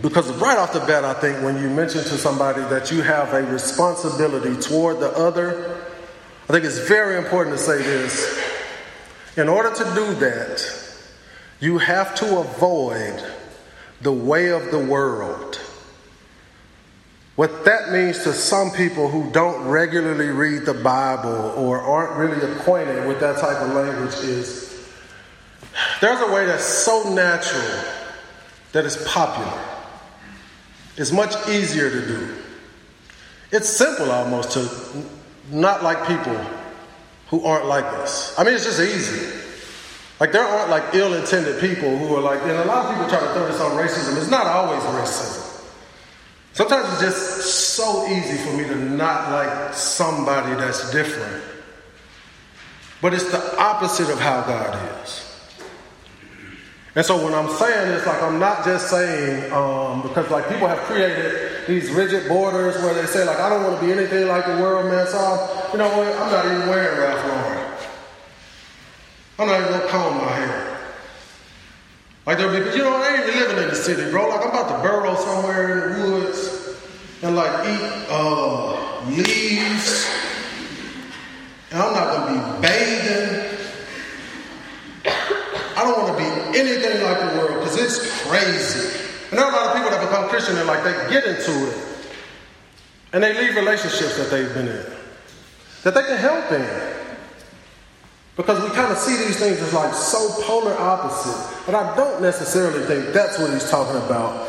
Because 0.03 0.31
right 0.35 0.59
off 0.59 0.73
the 0.73 0.81
bat, 0.81 1.05
I 1.05 1.15
think 1.15 1.43
when 1.43 1.61
you 1.61 1.69
mention 1.69 2.03
to 2.03 2.19
somebody 2.19 2.61
that 2.63 2.91
you 2.93 3.03
have 3.03 3.33
a 3.33 3.43
responsibility 3.45 4.61
toward 4.61 5.01
the 5.01 5.11
other, 5.11 5.81
I 6.49 6.53
think 6.53 6.65
it's 6.65 6.79
very 6.79 7.17
important 7.17 7.57
to 7.57 7.63
say 7.63 7.79
this. 7.79 8.39
In 9.37 9.49
order 9.49 9.75
to 9.75 9.85
do 9.95 10.15
that, 10.15 10.65
you 11.61 11.79
have 11.79 12.15
to 12.17 12.39
avoid 12.39 13.23
the 14.01 14.13
way 14.13 14.51
of 14.51 14.71
the 14.71 14.79
world. 14.79 15.61
What 17.39 17.65
that 17.67 17.93
means 17.93 18.25
to 18.25 18.33
some 18.33 18.73
people 18.73 19.09
who 19.09 19.31
don't 19.31 19.69
regularly 19.69 20.27
read 20.27 20.67
the 20.67 20.75
Bible 20.75 21.53
or 21.57 21.81
aren't 21.81 22.19
really 22.19 22.53
acquainted 22.53 23.07
with 23.07 23.21
that 23.21 23.39
type 23.39 23.59
of 23.59 23.75
language 23.77 24.13
is 24.25 24.77
there's 26.01 26.21
a 26.21 26.33
way 26.33 26.47
that's 26.47 26.65
so 26.65 27.15
natural 27.15 27.85
that 28.73 28.85
it's 28.85 29.01
popular. 29.07 29.57
It's 30.97 31.13
much 31.13 31.33
easier 31.49 31.89
to 31.89 32.07
do. 32.09 32.35
It's 33.53 33.69
simple 33.69 34.11
almost 34.11 34.51
to 34.55 34.69
not 35.53 35.85
like 35.85 36.09
people 36.09 36.45
who 37.29 37.45
aren't 37.45 37.67
like 37.67 37.85
us. 37.85 38.37
I 38.37 38.43
mean, 38.43 38.55
it's 38.55 38.65
just 38.65 38.81
easy. 38.81 39.39
Like, 40.19 40.33
there 40.33 40.43
aren't 40.43 40.71
like 40.71 40.93
ill 40.93 41.15
intended 41.15 41.61
people 41.61 41.99
who 41.99 42.17
are 42.17 42.21
like, 42.21 42.43
and 42.43 42.51
a 42.51 42.65
lot 42.65 42.87
of 42.87 42.97
people 42.97 43.09
try 43.09 43.21
to 43.21 43.33
throw 43.33 43.47
this 43.47 43.61
on 43.61 43.79
racism. 43.79 44.21
It's 44.21 44.29
not 44.29 44.49
always 44.49 44.83
racism. 44.83 45.48
Sometimes 46.59 46.89
it's 46.91 47.01
just 47.03 47.77
so 47.77 48.05
easy 48.09 48.37
for 48.37 48.57
me 48.57 48.65
to 48.65 48.75
not 48.75 49.31
like 49.31 49.73
somebody 49.73 50.57
that's 50.57 50.91
different. 50.91 51.41
But 53.01 53.15
it's 53.15 53.31
the 53.31 53.61
opposite 53.61 54.11
of 54.11 54.19
how 54.19 54.41
God 54.41 54.75
is. 55.05 55.25
And 56.97 57.07
so 57.07 57.25
when 57.25 57.33
I'm 57.33 57.49
saying 57.49 57.91
this, 57.91 58.05
like 58.05 58.21
I'm 58.21 58.41
not 58.41 58.65
just 58.65 58.91
saying 58.91 59.53
um, 59.53 60.03
because 60.03 60.29
like 60.33 60.49
people 60.49 60.67
have 60.67 60.81
created 60.81 61.65
these 61.69 61.93
rigid 61.93 62.27
borders 62.27 62.75
where 62.83 62.93
they 62.93 63.07
say 63.07 63.25
like 63.25 63.39
I 63.39 63.49
don't 63.51 63.63
want 63.63 63.79
to 63.79 63.87
be 63.87 63.93
anything 63.93 64.27
like 64.27 64.45
the 64.45 64.61
world, 64.61 64.87
man. 64.87 65.07
So 65.07 65.17
I'm, 65.17 65.71
you 65.71 65.79
know 65.79 65.97
what? 65.97 66.09
I'm 66.09 66.33
not 66.33 66.45
even 66.45 66.69
wearing 66.69 66.99
Ralph 66.99 67.25
Lauren. 67.25 67.73
I'm 69.39 69.47
not 69.47 69.61
even 69.61 69.79
gonna 69.79 69.89
comb 69.91 70.17
my 70.17 70.33
hair. 70.33 70.58
Like 72.29 72.37
there'll 72.37 72.53
be, 72.53 72.77
you 72.77 72.85
know, 72.85 72.95
I 72.95 73.15
ain't 73.17 73.27
living 73.27 73.57
in 73.57 73.71
the 73.71 73.75
city, 73.75 74.11
bro. 74.11 74.29
Like 74.29 74.43
I'm 74.43 74.51
about 74.51 74.69
to 74.69 74.83
burrow 74.87 75.15
somewhere 75.15 75.95
in 75.95 75.99
the 75.99 76.11
woods 76.11 76.77
and 77.23 77.35
like 77.35 77.67
eat 77.67 78.07
uh, 78.11 79.07
leaves. 79.07 80.07
And 81.71 81.81
I'm 81.81 81.95
not 81.95 82.13
gonna 82.13 82.35
be 82.35 82.69
bathing. 82.69 83.59
I 85.07 85.85
don't 85.85 86.03
want 86.03 86.19
to 86.19 86.23
be 86.23 86.59
anything 86.59 87.03
like 87.03 87.19
the 87.19 87.39
world 87.39 87.65
because 87.65 87.81
it's 87.81 88.23
crazy. 88.27 89.09
And 89.31 89.39
there 89.39 89.47
are 89.47 89.51
a 89.51 89.57
lot 89.57 89.67
of 89.69 89.77
people 89.77 89.89
that 89.89 90.07
become 90.07 90.29
Christian 90.29 90.59
and 90.59 90.67
like 90.67 90.85
they 90.85 90.93
get 91.09 91.25
into 91.25 91.71
it 91.71 91.79
and 93.15 93.25
they 93.25 93.41
leave 93.41 93.57
relationships 93.57 94.19
that 94.19 94.29
they've 94.31 94.53
been 94.53 94.69
in 94.69 94.85
that 95.83 95.95
they 95.95 96.03
can 96.03 96.19
help 96.19 96.53
in. 96.53 96.98
Because 98.39 98.63
we 98.63 98.71
kind 98.71 98.93
of 98.93 98.99
see 98.99 99.17
these 99.17 99.37
things 99.37 99.59
as 99.59 99.75
like 99.75 99.93
so 99.93 100.43
polar 100.45 100.73
opposite. 100.79 101.67
But 101.67 101.75
I 101.75 101.97
don't 101.97 102.23
necessarily 102.23 102.87
think 102.87 103.13
that's 103.13 103.37
what 103.37 103.51
he's 103.51 103.69
talking 103.69 104.01
about. 104.01 104.49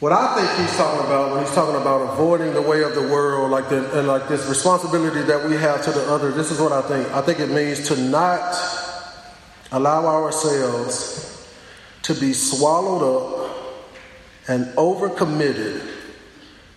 What 0.00 0.12
I 0.12 0.34
think 0.34 0.68
he's 0.68 0.76
talking 0.76 1.06
about 1.06 1.32
when 1.32 1.42
he's 1.42 1.54
talking 1.54 1.80
about 1.80 2.12
avoiding 2.12 2.52
the 2.52 2.60
way 2.60 2.82
of 2.82 2.94
the 2.94 3.00
world, 3.00 3.50
like 3.50 3.70
the, 3.70 3.98
and 3.98 4.06
like 4.06 4.28
this 4.28 4.46
responsibility 4.50 5.22
that 5.22 5.48
we 5.48 5.56
have 5.56 5.82
to 5.86 5.90
the 5.90 6.12
other, 6.12 6.30
this 6.30 6.50
is 6.50 6.60
what 6.60 6.72
I 6.72 6.82
think. 6.82 7.10
I 7.14 7.22
think 7.22 7.40
it 7.40 7.48
means 7.48 7.88
to 7.88 7.96
not 7.96 8.54
allow 9.72 10.04
ourselves 10.04 11.50
to 12.02 12.12
be 12.12 12.34
swallowed 12.34 13.02
up 13.02 13.56
and 14.46 14.66
overcommitted 14.76 15.90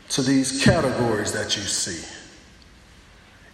to 0.07 0.21
these 0.21 0.63
categories 0.63 1.33
that 1.33 1.57
you 1.57 1.63
see. 1.63 2.18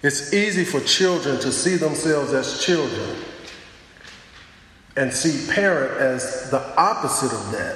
It's 0.06 0.34
easy 0.34 0.64
for 0.64 0.82
children 0.82 1.40
to 1.40 1.52
see 1.52 1.78
themselves 1.78 2.32
as 2.32 2.64
children 2.64 3.16
and 4.96 5.12
see 5.12 5.52
parent 5.52 6.00
as 6.00 6.52
the 6.52 6.62
opposite 6.80 7.34
of 7.34 7.52
that 7.54 7.76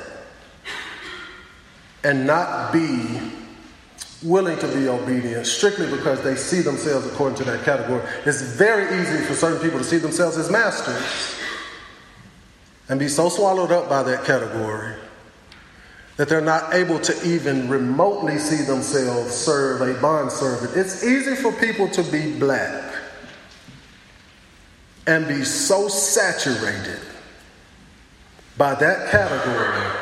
and 2.04 2.28
not 2.28 2.72
be 2.72 3.20
willing 4.22 4.60
to 4.60 4.68
be 4.68 4.88
obedient 4.88 5.48
strictly 5.48 5.90
because 5.90 6.22
they 6.22 6.36
see 6.36 6.62
themselves 6.62 7.08
according 7.08 7.40
to 7.40 7.46
that 7.46 7.66
category. 7.66 8.08
It's 8.28 8.44
very 8.44 9.02
easy 9.02 9.26
for 9.26 9.34
certain 9.34 9.60
people 9.60 9.80
to 9.80 9.84
see 9.84 9.98
themselves 9.98 10.38
as 10.38 10.52
masters 10.52 11.36
and 12.90 13.00
be 13.00 13.08
so 13.08 13.30
swallowed 13.30 13.72
up 13.72 13.90
by 13.90 14.04
that 14.04 14.24
category 14.24 14.94
that 16.20 16.28
they're 16.28 16.42
not 16.42 16.74
able 16.74 17.00
to 17.00 17.16
even 17.26 17.70
remotely 17.70 18.38
see 18.38 18.62
themselves 18.66 19.34
serve 19.34 19.80
a 19.80 19.94
bond 20.02 20.30
servant. 20.30 20.76
It's 20.76 21.02
easy 21.02 21.34
for 21.34 21.50
people 21.54 21.88
to 21.92 22.04
be 22.04 22.38
black 22.38 22.94
and 25.08 25.26
be 25.30 25.46
so 25.46 25.88
saturated 25.88 27.00
by 28.58 28.76
that 28.76 29.10
category 29.12 29.98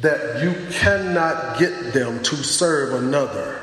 that 0.00 0.44
you 0.44 0.54
cannot 0.70 1.58
get 1.58 1.92
them 1.92 2.22
to 2.22 2.36
serve 2.36 3.02
another. 3.02 3.60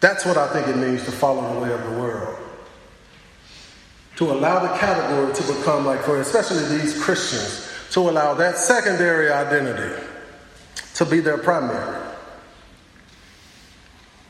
That's 0.00 0.24
what 0.24 0.38
I 0.38 0.48
think 0.48 0.66
it 0.68 0.78
means 0.78 1.04
to 1.04 1.12
follow 1.12 1.52
the 1.52 1.60
way 1.60 1.70
of 1.70 1.84
the 1.84 2.00
world 2.00 2.38
to 4.16 4.30
allow 4.30 4.60
the 4.60 4.78
category 4.78 5.34
to 5.34 5.42
become 5.52 5.84
like 5.84 6.00
for 6.04 6.20
especially 6.22 6.78
these 6.78 7.02
Christians, 7.02 7.68
to 7.92 8.00
allow 8.08 8.34
that 8.34 8.56
secondary 8.56 9.30
identity 9.30 10.02
to 10.94 11.04
be 11.04 11.20
their 11.20 11.38
primary. 11.38 12.00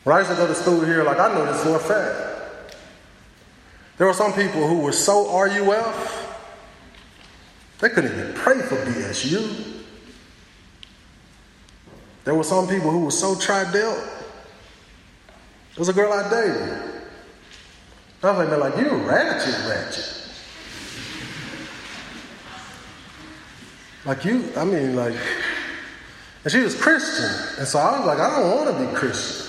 When 0.03 0.17
I 0.17 0.19
used 0.19 0.31
to 0.31 0.37
go 0.37 0.49
to 0.49 0.55
school 0.55 0.85
here, 0.85 1.05
like 1.05 1.21
I 1.21 1.33
know 1.33 1.47
this 1.47 1.63
for 1.63 1.77
a 1.77 1.79
fact. 1.79 2.77
There 3.99 4.07
were 4.09 4.15
some 4.15 4.33
people 4.33 4.67
who 4.67 4.81
were 4.81 4.93
so 4.93 5.41
RUF, 5.41 6.19
they 7.79 7.89
couldn't 7.89 8.13
even 8.13 8.35
pray 8.35 8.61
for 8.63 8.77
BSU. 8.77 9.85
There 12.25 12.35
were 12.35 12.45
some 12.45 12.67
people 12.69 12.91
who 12.91 13.05
were 13.05 13.11
so 13.11 13.37
tri-delt. 13.37 13.99
There 13.99 15.79
was 15.79 15.89
a 15.89 15.93
girl 15.93 16.13
I 16.13 16.29
dated. 16.29 16.79
I 18.23 18.31
was 18.31 18.39
like, 18.39 18.49
they're 18.51 18.59
like, 18.59 18.77
you're 18.77 18.97
ratchet, 18.99 19.69
ratchet. 19.69 20.22
Like 24.05 24.25
you, 24.25 24.45
I 24.57 24.65
mean, 24.65 24.97
like, 24.97 25.15
and 26.45 26.53
she 26.53 26.59
was 26.61 26.81
Christian. 26.81 27.31
And 27.59 27.69
so 27.69 27.79
I 27.79 27.99
was 27.99 28.07
like, 28.07 28.19
I 28.19 28.41
don't 28.41 28.57
want 28.57 28.77
to 28.77 28.87
be 28.87 28.95
Christian. 28.95 29.47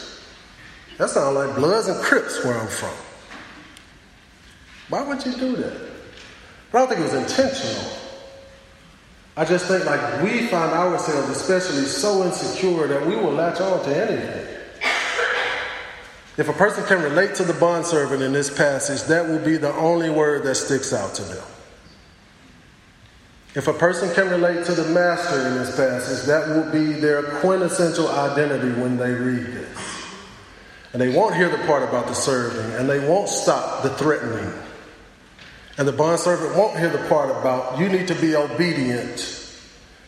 That 0.98 1.10
sounds 1.10 1.36
like 1.36 1.56
Bloods 1.56 1.88
and 1.88 2.00
Crips 2.04 2.44
where 2.46 2.58
I'm 2.58 2.68
from. 2.68 2.94
Why 4.90 5.02
would 5.02 5.26
you 5.26 5.34
do 5.34 5.56
that? 5.56 5.92
But 6.72 6.78
I 6.78 6.82
don't 6.82 6.88
think 6.90 7.00
it 7.00 7.04
was 7.04 7.14
intentional. 7.14 7.92
I 9.36 9.46
just 9.46 9.66
think 9.66 9.86
like 9.86 10.22
we 10.22 10.46
find 10.48 10.72
ourselves 10.72 11.30
especially 11.30 11.86
so 11.86 12.24
insecure 12.24 12.88
that 12.88 13.08
we 13.08 13.16
will 13.16 13.32
latch 13.32 13.60
on 13.60 13.84
to 13.86 13.96
anything. 13.96 14.48
If 16.38 16.50
a 16.50 16.54
person 16.54 16.84
can 16.86 17.02
relate 17.02 17.36
to 17.36 17.44
the 17.44 17.54
bondservant 17.54 18.22
in 18.22 18.34
this 18.34 18.56
passage, 18.56 19.04
that 19.04 19.28
will 19.28 19.44
be 19.44 19.58
the 19.58 19.74
only 19.74 20.10
word 20.10 20.44
that 20.44 20.56
sticks 20.56 20.94
out 20.94 21.16
to 21.16 21.24
them. 21.24 21.44
If 23.56 23.68
a 23.68 23.74
person 23.74 24.14
can 24.16 24.30
relate 24.30 24.66
to 24.66 24.72
the 24.74 24.90
master 24.90 25.48
in 25.48 25.54
this 25.56 25.76
passage, 25.76 26.26
that 26.26 26.48
will 26.50 26.72
be 26.72 26.94
their 26.94 27.22
quintessential 27.40 28.10
identity 28.10 28.70
when 28.82 28.98
they 28.98 29.12
read 29.12 29.46
this. 29.46 29.78
And 30.92 31.02
they 31.02 31.10
won't 31.10 31.36
hear 31.36 31.50
the 31.50 31.60
part 31.66 31.84
about 31.84 32.08
the 32.08 32.14
serving, 32.14 32.80
and 32.80 32.90
they 32.90 33.00
won't 33.08 33.30
stop 33.30 33.84
the 33.84 33.90
threatening. 33.92 34.52
And 35.78 35.88
the 35.88 35.92
bondservant 35.92 36.56
won't 36.56 36.78
hear 36.78 36.90
the 36.90 37.08
part 37.10 37.30
about 37.30 37.80
you 37.80 37.90
need 37.90 38.08
to 38.08 38.16
be 38.16 38.36
obedient 38.36 39.40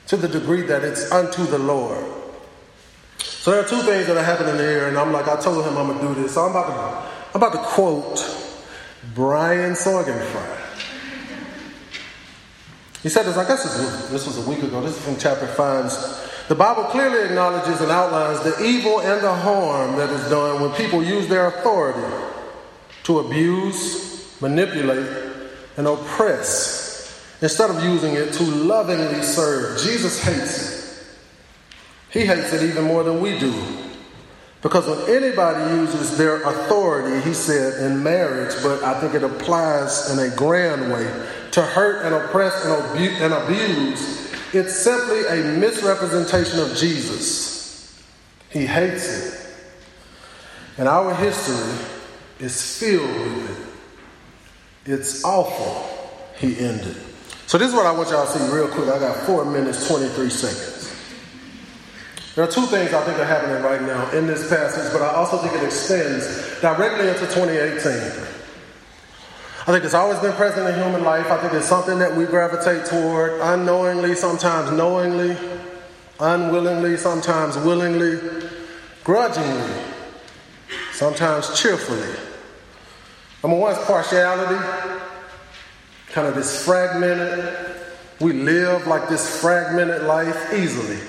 to 0.08 0.18
the 0.18 0.28
degree 0.28 0.62
that 0.64 0.84
it's 0.84 1.12
unto 1.12 1.46
the 1.46 1.58
Lord. 1.58 2.04
So 3.18 3.52
there 3.52 3.60
are 3.64 3.68
two 3.68 3.82
things 3.82 4.08
that 4.08 4.18
are 4.18 4.24
happening 4.24 4.56
here, 4.58 4.88
and 4.88 4.98
I'm 4.98 5.12
like, 5.12 5.28
I 5.28 5.40
told 5.40 5.66
him 5.66 5.78
I'm 5.78 5.88
gonna 5.88 6.16
do 6.16 6.22
this. 6.22 6.34
So 6.34 6.46
I'm 6.46 6.52
about 6.52 6.68
to, 6.68 7.30
I'm 7.30 7.44
about 7.44 7.54
to 7.54 7.70
quote 7.70 8.24
Brian 9.14 9.74
Sorgenfrei. 9.74 10.65
He 13.06 13.10
said 13.10 13.28
this, 13.28 13.38
I 13.38 13.48
guess 13.48 13.64
this 14.10 14.26
was, 14.26 14.44
a 14.44 14.50
week 14.50 14.64
ago. 14.64 14.82
This 14.82 14.98
is 14.98 15.06
from 15.06 15.16
chapter 15.18 15.46
5. 15.46 16.48
The 16.48 16.56
Bible 16.56 16.86
clearly 16.86 17.24
acknowledges 17.26 17.80
and 17.80 17.92
outlines 17.92 18.42
the 18.42 18.66
evil 18.66 19.00
and 19.00 19.24
the 19.24 19.32
harm 19.32 19.96
that 19.98 20.10
is 20.10 20.28
done 20.28 20.60
when 20.60 20.72
people 20.72 21.04
use 21.04 21.28
their 21.28 21.46
authority 21.46 22.02
to 23.04 23.20
abuse, 23.20 24.42
manipulate, 24.42 25.08
and 25.78 25.86
oppress 25.86 27.24
instead 27.44 27.70
of 27.70 27.84
using 27.84 28.16
it 28.16 28.34
to 28.34 28.44
lovingly 28.44 29.22
serve. 29.22 29.80
Jesus 29.84 30.24
hates 30.24 30.72
it. 30.72 31.08
He 32.10 32.26
hates 32.26 32.54
it 32.54 32.64
even 32.64 32.86
more 32.86 33.04
than 33.04 33.22
we 33.22 33.38
do. 33.38 33.54
Because 34.64 34.88
when 34.88 35.16
anybody 35.16 35.76
uses 35.76 36.18
their 36.18 36.42
authority, 36.42 37.22
he 37.22 37.36
said 37.36 37.84
in 37.84 38.02
marriage, 38.02 38.56
but 38.64 38.84
I 38.84 39.00
think 39.00 39.14
it 39.14 39.24
applies 39.24 40.10
in 40.10 40.18
a 40.18 40.36
grand 40.36 40.92
way, 40.92 41.06
to 41.56 41.62
hurt 41.62 42.06
and 42.06 42.14
oppress 42.14 42.66
and, 42.66 43.34
abuse, 43.34 44.30
it's 44.54 44.76
simply 44.76 45.26
a 45.26 45.58
misrepresentation 45.58 46.60
of 46.60 46.76
Jesus. 46.76 48.04
He 48.50 48.66
hates 48.66 49.08
it. 49.08 49.48
And 50.78 50.90
our 50.90 51.16
history 51.16 51.88
is 52.40 52.78
filled 52.78 53.10
with 53.10 53.74
it. 54.86 54.92
It's 54.92 55.24
awful, 55.24 56.12
he 56.36 56.60
ended. 56.60 56.98
So, 57.48 57.58
this 57.58 57.70
is 57.70 57.74
what 57.74 57.86
I 57.86 57.92
want 57.94 58.10
y'all 58.10 58.26
to 58.26 58.38
see 58.38 58.54
real 58.54 58.68
quick. 58.68 58.90
I 58.90 59.00
got 59.00 59.26
four 59.26 59.46
minutes, 59.46 59.88
23 59.88 60.30
seconds. 60.30 60.94
There 62.36 62.44
are 62.44 62.52
two 62.52 62.66
things 62.66 62.94
I 62.94 63.02
think 63.06 63.18
are 63.18 63.24
happening 63.24 63.64
right 63.64 63.82
now 63.82 64.12
in 64.12 64.28
this 64.28 64.50
passage, 64.50 64.92
but 64.92 65.02
I 65.02 65.14
also 65.14 65.38
think 65.38 65.54
it 65.54 65.64
extends 65.64 66.60
directly 66.60 67.08
into 67.08 67.22
2018. 67.34 68.45
I 69.68 69.72
think 69.72 69.84
it's 69.84 69.96
always 69.96 70.20
been 70.20 70.34
present 70.34 70.68
in 70.68 70.76
human 70.76 71.04
life. 71.04 71.32
I 71.32 71.42
think 71.42 71.54
it's 71.54 71.66
something 71.66 71.98
that 71.98 72.16
we 72.16 72.26
gravitate 72.26 72.86
toward 72.86 73.42
unknowingly, 73.42 74.14
sometimes 74.14 74.70
knowingly, 74.70 75.36
unwillingly, 76.20 76.98
sometimes 76.98 77.58
willingly, 77.58 78.20
grudgingly, 79.04 79.74
sometimes 80.92 81.60
cheerfully. 81.60 82.14
Number 83.42 83.58
one 83.58 83.72
is 83.72 83.84
partiality, 83.86 84.64
kind 86.12 86.28
of 86.28 86.36
this 86.36 86.64
fragmented. 86.64 87.68
We 88.20 88.34
live 88.34 88.86
like 88.86 89.10
this 89.10 89.42
fragmented 89.42 90.04
life 90.04 90.54
easily. 90.54 91.00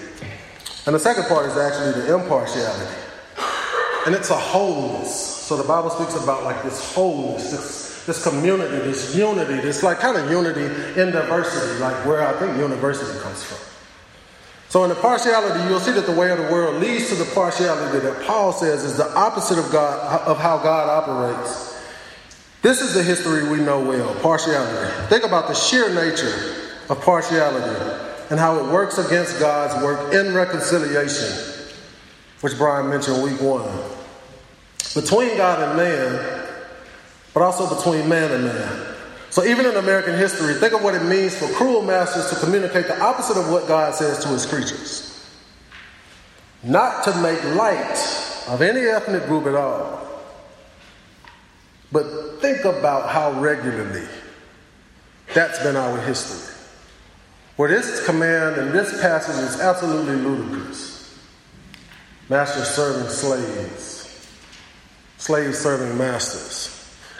And 0.86 0.94
the 0.94 0.98
second 0.98 1.24
part 1.24 1.44
is 1.44 1.58
actually 1.58 2.00
the 2.00 2.14
impartiality. 2.14 2.90
And 4.06 4.14
it's 4.14 4.30
a 4.30 4.36
wholeness. 4.36 5.14
So 5.14 5.58
the 5.58 5.68
Bible 5.68 5.90
speaks 5.90 6.14
about 6.14 6.44
like 6.44 6.62
this 6.62 6.94
wholeness, 6.94 7.85
this, 8.06 8.22
community, 8.22 8.76
this 8.78 9.14
unity, 9.14 9.60
this 9.60 9.82
like 9.82 9.98
kind 9.98 10.16
of 10.16 10.30
unity 10.30 10.64
in 11.00 11.10
diversity, 11.10 11.80
like 11.80 12.06
where 12.06 12.26
I 12.26 12.38
think 12.38 12.56
university 12.56 13.18
comes 13.20 13.42
from. 13.42 13.58
So 14.68 14.82
in 14.82 14.88
the 14.88 14.96
partiality, 14.96 15.68
you'll 15.68 15.80
see 15.80 15.92
that 15.92 16.06
the 16.06 16.12
way 16.12 16.30
of 16.30 16.38
the 16.38 16.44
world 16.44 16.82
leads 16.82 17.08
to 17.08 17.14
the 17.14 17.24
partiality 17.26 17.98
that 18.00 18.26
Paul 18.26 18.52
says 18.52 18.84
is 18.84 18.96
the 18.96 19.08
opposite 19.16 19.58
of 19.58 19.70
God 19.70 20.26
of 20.26 20.38
how 20.38 20.58
God 20.58 20.88
operates. 20.88 21.74
This 22.62 22.80
is 22.80 22.94
the 22.94 23.02
history 23.02 23.48
we 23.48 23.58
know 23.58 23.80
well, 23.80 24.14
partiality. 24.16 24.92
Think 25.08 25.24
about 25.24 25.46
the 25.46 25.54
sheer 25.54 25.94
nature 25.94 26.74
of 26.88 27.00
partiality 27.00 28.04
and 28.30 28.40
how 28.40 28.58
it 28.58 28.72
works 28.72 28.98
against 28.98 29.38
God's 29.38 29.82
work 29.84 30.12
in 30.12 30.34
reconciliation, 30.34 31.64
which 32.40 32.56
Brian 32.56 32.88
mentioned 32.90 33.22
week 33.22 33.40
one. 33.40 33.68
Between 34.94 35.36
God 35.36 35.62
and 35.62 35.76
man, 35.76 36.35
but 37.36 37.42
also 37.42 37.68
between 37.76 38.08
man 38.08 38.32
and 38.32 38.44
man. 38.44 38.94
So, 39.28 39.44
even 39.44 39.66
in 39.66 39.76
American 39.76 40.14
history, 40.14 40.54
think 40.54 40.72
of 40.72 40.82
what 40.82 40.94
it 40.94 41.02
means 41.02 41.36
for 41.36 41.46
cruel 41.52 41.82
masters 41.82 42.30
to 42.30 42.36
communicate 42.42 42.86
the 42.86 42.98
opposite 42.98 43.36
of 43.38 43.50
what 43.50 43.68
God 43.68 43.94
says 43.94 44.24
to 44.24 44.28
his 44.28 44.46
creatures. 44.46 45.22
Not 46.62 47.04
to 47.04 47.14
make 47.20 47.44
light 47.54 47.98
of 48.48 48.62
any 48.62 48.80
ethnic 48.86 49.26
group 49.26 49.44
at 49.44 49.54
all. 49.54 50.00
But 51.92 52.40
think 52.40 52.64
about 52.64 53.10
how 53.10 53.38
regularly 53.38 54.08
that's 55.34 55.62
been 55.62 55.76
our 55.76 56.00
history. 56.00 56.54
Where 57.56 57.68
this 57.68 58.06
command 58.06 58.56
and 58.56 58.72
this 58.72 58.98
passage 59.02 59.44
is 59.44 59.60
absolutely 59.60 60.16
ludicrous. 60.16 61.20
Masters 62.30 62.68
serving 62.68 63.10
slaves, 63.10 64.26
slaves 65.18 65.58
serving 65.58 65.98
masters. 65.98 66.75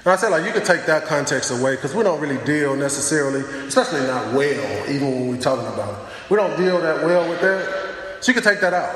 And 0.07 0.13
I 0.13 0.17
said, 0.19 0.29
like, 0.29 0.45
you 0.45 0.53
could 0.53 0.65
take 0.65 0.87
that 0.87 1.07
context 1.07 1.51
away 1.51 1.75
because 1.75 1.93
we 1.93 2.05
don't 2.05 2.21
really 2.21 2.43
deal 2.45 2.77
necessarily, 2.77 3.41
especially 3.67 4.03
not 4.03 4.33
well, 4.35 4.89
even 4.89 5.11
when 5.11 5.29
we're 5.31 5.41
talking 5.41 5.67
about 5.67 5.95
it. 5.95 6.31
We 6.31 6.37
don't 6.37 6.57
deal 6.57 6.81
that 6.81 7.05
well 7.05 7.29
with 7.29 7.41
that. 7.41 8.23
So 8.23 8.31
you 8.31 8.35
could 8.35 8.45
take 8.45 8.61
that 8.61 8.73
out. 8.73 8.95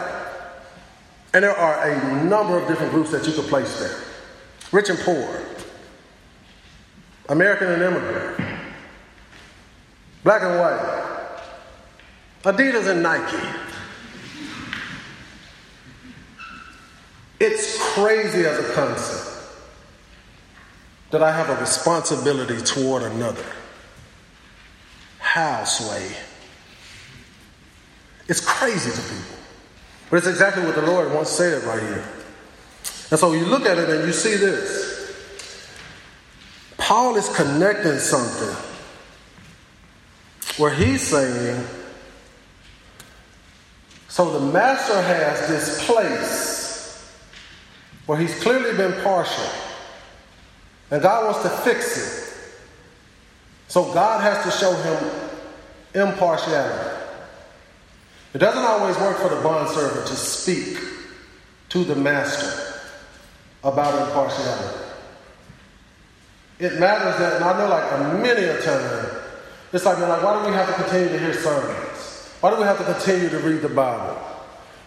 And 1.35 1.43
there 1.43 1.57
are 1.57 1.91
a 1.91 2.23
number 2.23 2.57
of 2.57 2.69
different 2.69 2.93
groups 2.93 3.11
that 3.11 3.27
you 3.27 3.33
could 3.33 3.47
place 3.47 3.81
there 3.81 3.97
rich 4.71 4.89
and 4.89 5.01
poor, 5.01 5.43
American 7.29 7.73
and 7.73 7.83
immigrant, 7.83 8.61
black 10.23 10.43
and 10.43 10.61
white, 10.61 11.41
Adidas 12.45 12.87
and 12.87 13.03
Nike. 13.03 13.37
It's 17.41 17.77
crazy 17.95 18.47
as 18.47 18.61
a 18.61 18.73
concept 18.75 19.30
that 21.11 21.23
I 21.23 21.33
have 21.33 21.51
a 21.51 21.61
responsibility 21.61 22.61
toward 22.61 23.03
another. 23.03 23.45
How, 25.19 25.65
Sway? 25.65 26.11
It's 28.29 28.41
crazy 28.41 28.91
to 28.91 29.01
people. 29.01 29.37
But 30.09 30.17
it's 30.19 30.27
exactly 30.27 30.65
what 30.65 30.75
the 30.75 30.83
Lord 30.83 31.13
once 31.13 31.31
said 31.31 31.63
right 31.65 31.81
here. 31.81 32.05
And 33.11 33.19
so 33.19 33.33
you 33.33 33.45
look 33.45 33.67
at 33.67 33.79
it 33.79 33.89
and 33.89 34.07
you 34.07 34.13
see 34.13 34.37
this. 34.37 34.89
Paul 36.77 37.17
is 37.17 37.29
connecting 37.37 37.99
something 37.99 38.57
where 40.57 40.73
he's 40.73 41.03
saying, 41.03 41.65
so 44.09 44.39
the 44.39 44.53
master 44.53 45.01
has 45.01 45.49
this 45.49 45.87
place 45.87 47.15
where 48.07 48.19
he's 48.19 48.41
clearly 48.43 48.77
been 48.77 49.01
partial. 49.03 49.45
And 50.91 51.03
God 51.03 51.25
wants 51.25 51.43
to 51.43 51.49
fix 51.49 51.97
it. 51.97 52.21
So 53.69 53.93
God 53.95 54.21
has 54.23 54.45
to 54.45 54.51
show 54.51 54.75
him 54.75 55.11
impartiality. 55.95 56.97
It 58.35 58.39
doesn't 58.39 58.63
always 58.63 58.97
work 58.99 59.19
for 59.19 59.29
the 59.29 59.41
bondservant 59.43 60.07
to 60.07 60.17
speak 60.17 60.79
to 61.71 61.85
the 61.85 61.95
master 61.95 62.81
about 63.63 64.09
impartiality. 64.09 64.79
It 66.59 66.79
matters 66.79 67.17
that, 67.19 67.37
and 67.37 67.45
I 67.45 67.59
know 67.59 67.69
like 67.69 67.93
a 67.93 68.19
many 68.19 68.45
a 68.45 68.61
time, 68.61 69.21
it's 69.73 69.85
like, 69.85 69.99
like, 69.99 70.23
why 70.23 70.43
do 70.43 70.49
we 70.49 70.55
have 70.55 70.67
to 70.67 70.75
continue 70.75 71.09
to 71.09 71.19
hear 71.19 71.33
sermons? 71.33 72.29
Why 72.41 72.51
do 72.51 72.57
we 72.57 72.65
have 72.65 72.79
to 72.79 72.85
continue 72.85 73.29
to 73.29 73.39
read 73.39 73.63
the 73.63 73.69
Bible? 73.69 74.21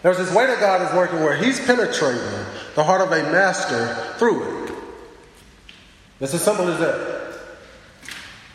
There's 0.02 0.18
this 0.18 0.32
way 0.34 0.46
that 0.46 0.60
God 0.60 0.82
is 0.82 0.94
working 0.94 1.20
where 1.20 1.36
He's 1.36 1.64
penetrating 1.64 2.22
the 2.74 2.84
heart 2.84 3.00
of 3.00 3.10
a 3.10 3.22
master 3.32 3.94
through 4.18 4.63
it. 4.63 4.63
It's 6.20 6.34
as 6.34 6.42
simple 6.42 6.68
as 6.68 6.78
that. 6.78 7.24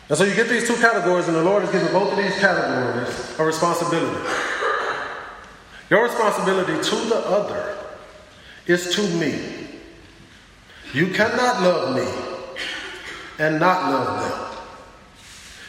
And 0.08 0.18
so 0.18 0.24
you 0.24 0.34
get 0.34 0.48
these 0.48 0.66
two 0.66 0.76
categories, 0.76 1.28
and 1.28 1.36
the 1.36 1.42
Lord 1.44 1.62
has 1.62 1.70
given 1.70 1.92
both 1.92 2.12
of 2.12 2.18
these 2.18 2.36
categories 2.38 3.38
a 3.38 3.44
responsibility. 3.44 4.28
Your 5.88 6.04
responsibility 6.04 6.82
to 6.82 6.96
the 7.08 7.16
other 7.16 7.76
is 8.66 8.94
to 8.94 9.02
me. 9.18 9.68
You 10.92 11.08
cannot 11.08 11.62
love 11.62 11.96
me 11.96 12.40
and 13.38 13.60
not 13.60 13.90
love 13.90 14.20
them. 14.20 14.50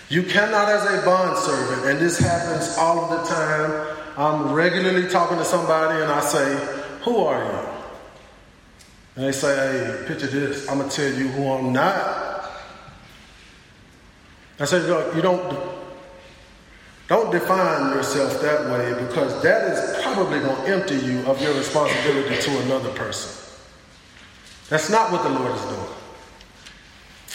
You 0.09 0.23
cannot, 0.23 0.67
as 0.67 0.83
a 0.85 1.05
bond 1.05 1.37
servant, 1.37 1.85
and 1.85 1.99
this 1.99 2.19
happens 2.19 2.75
all 2.77 3.05
of 3.05 3.09
the 3.11 3.33
time. 3.33 3.97
I'm 4.17 4.53
regularly 4.53 5.07
talking 5.07 5.37
to 5.37 5.45
somebody 5.45 6.01
and 6.01 6.11
I 6.11 6.19
say, 6.19 6.77
Who 7.03 7.17
are 7.17 7.43
you? 7.43 7.70
And 9.15 9.25
they 9.25 9.31
say, 9.31 9.55
hey, 9.55 10.07
picture 10.07 10.27
this. 10.27 10.69
I'm 10.69 10.77
going 10.77 10.89
to 10.89 10.95
tell 10.95 11.13
you 11.13 11.27
who 11.27 11.51
I'm 11.51 11.73
not. 11.73 12.49
I 14.59 14.65
said, 14.65 14.83
look, 14.83 15.15
you 15.15 15.21
don't, 15.21 15.59
don't 17.07 17.31
define 17.31 17.95
yourself 17.95 18.41
that 18.41 18.65
way 18.69 19.05
because 19.05 19.41
that 19.43 19.71
is 19.71 20.03
probably 20.03 20.39
going 20.39 20.55
to 20.55 20.67
empty 20.67 20.95
you 20.95 21.19
of 21.21 21.41
your 21.41 21.53
responsibility 21.55 22.39
to 22.41 22.59
another 22.61 22.91
person. 22.91 23.37
That's 24.69 24.89
not 24.89 25.11
what 25.11 25.23
the 25.23 25.29
Lord 25.29 25.53
is 25.55 25.61
doing. 25.63 25.89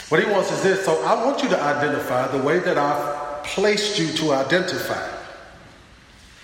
What 0.09 0.23
he 0.23 0.31
wants 0.31 0.53
is 0.53 0.63
this. 0.63 0.85
So 0.85 1.03
I 1.05 1.25
want 1.25 1.43
you 1.43 1.49
to 1.51 1.61
identify 1.61 2.29
the 2.29 2.43
way 2.43 2.61
that 2.61 2.79
I've 2.79 3.45
placed 3.45 3.99
you 3.99 4.13
to 4.13 4.33
identify. 4.33 5.17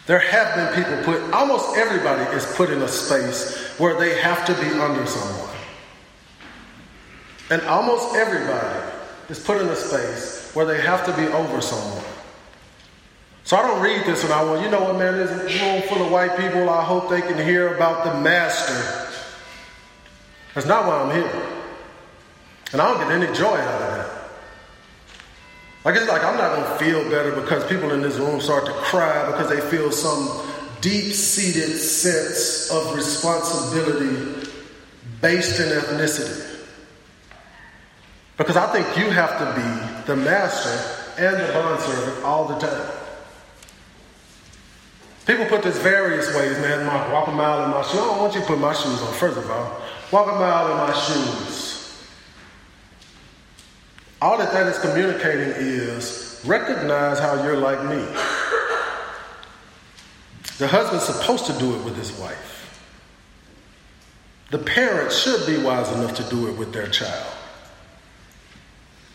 There 0.07 0.19
have 0.19 0.57
been 0.57 0.85
people 0.85 1.05
put, 1.05 1.33
almost 1.33 1.77
everybody 1.77 2.23
is 2.37 2.45
put 2.57 2.71
in 2.71 2.83
a 2.83 2.89
space 2.89 3.72
where 3.83 3.99
they 3.99 4.21
have 4.21 4.45
to 4.45 4.55
be 4.55 4.69
under 4.79 5.05
someone. 5.05 5.51
And 7.51 7.61
almost 7.63 8.15
everybody 8.15 8.93
is 9.29 9.41
put 9.41 9.61
in 9.61 9.67
a 9.67 9.75
space 9.75 10.53
where 10.55 10.65
they 10.65 10.81
have 10.81 11.05
to 11.05 11.13
be 11.17 11.27
over 11.27 11.61
someone. 11.61 12.05
So 13.43 13.57
I 13.57 13.63
don't 13.63 13.83
read 13.83 14.07
this 14.07 14.23
and 14.23 14.33
I 14.33 14.45
want, 14.45 14.63
you 14.63 14.71
know 14.71 14.85
what, 14.85 14.97
man, 14.97 15.15
there's 15.15 15.33
a 15.33 15.65
room 15.65 15.83
full 15.89 16.01
of 16.01 16.13
white 16.13 16.37
people. 16.37 16.71
I 16.71 16.85
hope 16.85 17.11
they 17.11 17.23
can 17.23 17.45
hear 17.45 17.75
about 17.75 18.05
the 18.05 18.21
master. 18.21 19.11
That's 20.55 20.69
not 20.69 20.87
why 20.87 21.03
I'm 21.03 21.11
here. 21.13 21.43
And 22.71 22.81
I 22.81 22.87
don't 22.89 23.01
get 23.01 23.11
any 23.11 23.37
joy 23.37 23.57
out 23.57 23.83
of 23.83 23.97
that. 23.97 24.11
Like 25.85 25.97
it's 25.97 26.07
like 26.07 26.23
I'm 26.23 26.39
not 26.39 26.55
gonna 26.55 26.79
feel 26.79 27.03
better 27.11 27.33
because 27.33 27.67
people 27.67 27.91
in 27.91 28.01
this 28.01 28.17
room 28.17 28.41
start 28.41 28.65
to 28.67 28.73
cry 28.75 29.27
because 29.27 29.49
they 29.49 29.61
feel 29.77 29.91
some 29.91 30.52
deep-seated 30.83 31.79
sense 31.79 32.71
of 32.71 32.95
responsibility 32.95 34.51
based 35.23 35.59
in 35.61 35.69
ethnicity. 35.69 36.67
Because 38.37 38.57
I 38.57 38.71
think 38.73 38.99
you 38.99 39.11
have 39.11 39.39
to 39.39 39.47
be 39.55 40.07
the 40.07 40.17
master 40.17 41.15
and 41.17 41.37
the 41.37 41.53
bondservant 41.53 42.25
all 42.25 42.49
the 42.49 42.59
time. 42.59 42.91
People 45.27 45.47
put 45.47 45.63
this 45.63 45.79
various 45.79 46.35
ways, 46.35 46.59
man. 46.59 46.85
Walk 47.13 47.29
a 47.29 47.31
mile 47.31 47.65
in 47.65 47.71
my 47.71 47.83
shoes. 47.83 48.01
I 48.01 48.05
don't 48.07 48.19
want 48.19 48.35
you 48.35 48.41
to 48.41 48.47
put 48.47 48.59
my 48.59 48.75
shoes 48.75 49.01
on, 49.01 49.15
first 49.15 49.39
of 49.39 49.49
all. 49.49 49.81
Walk 50.11 50.27
a 50.27 50.35
mile 50.35 50.73
in 50.73 50.77
my 50.79 50.93
shoes. 50.93 52.03
All 54.21 54.37
that 54.39 54.53
that 54.53 54.67
is 54.67 54.79
communicating 54.81 55.51
is 55.57 56.43
recognize 56.45 57.21
how 57.21 57.43
you're 57.45 57.57
like 57.57 57.85
me. 57.85 58.05
The 60.63 60.69
husband's 60.69 61.07
supposed 61.07 61.47
to 61.47 61.53
do 61.59 61.75
it 61.75 61.85
with 61.85 61.97
his 61.97 62.13
wife. 62.21 62.81
The 64.53 64.59
parents 64.59 65.21
should 65.21 65.45
be 65.45 65.61
wise 65.61 65.91
enough 65.91 66.15
to 66.15 66.23
do 66.31 66.47
it 66.47 66.57
with 66.57 66.73
their 66.73 66.87
child. 66.87 67.35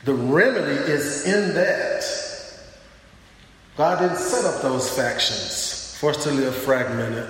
The 0.04 0.14
remedy 0.14 0.76
is 0.92 1.26
in 1.26 1.56
that. 1.56 2.04
God 3.78 4.00
didn't 4.00 4.18
set 4.18 4.44
up 4.44 4.62
those 4.62 4.94
factions 4.94 5.96
for 5.98 6.10
us 6.10 6.22
to 6.26 6.32
live 6.32 6.54
fragmented. 6.54 7.30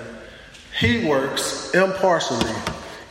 He 0.80 1.06
works 1.06 1.72
impartially 1.72 2.56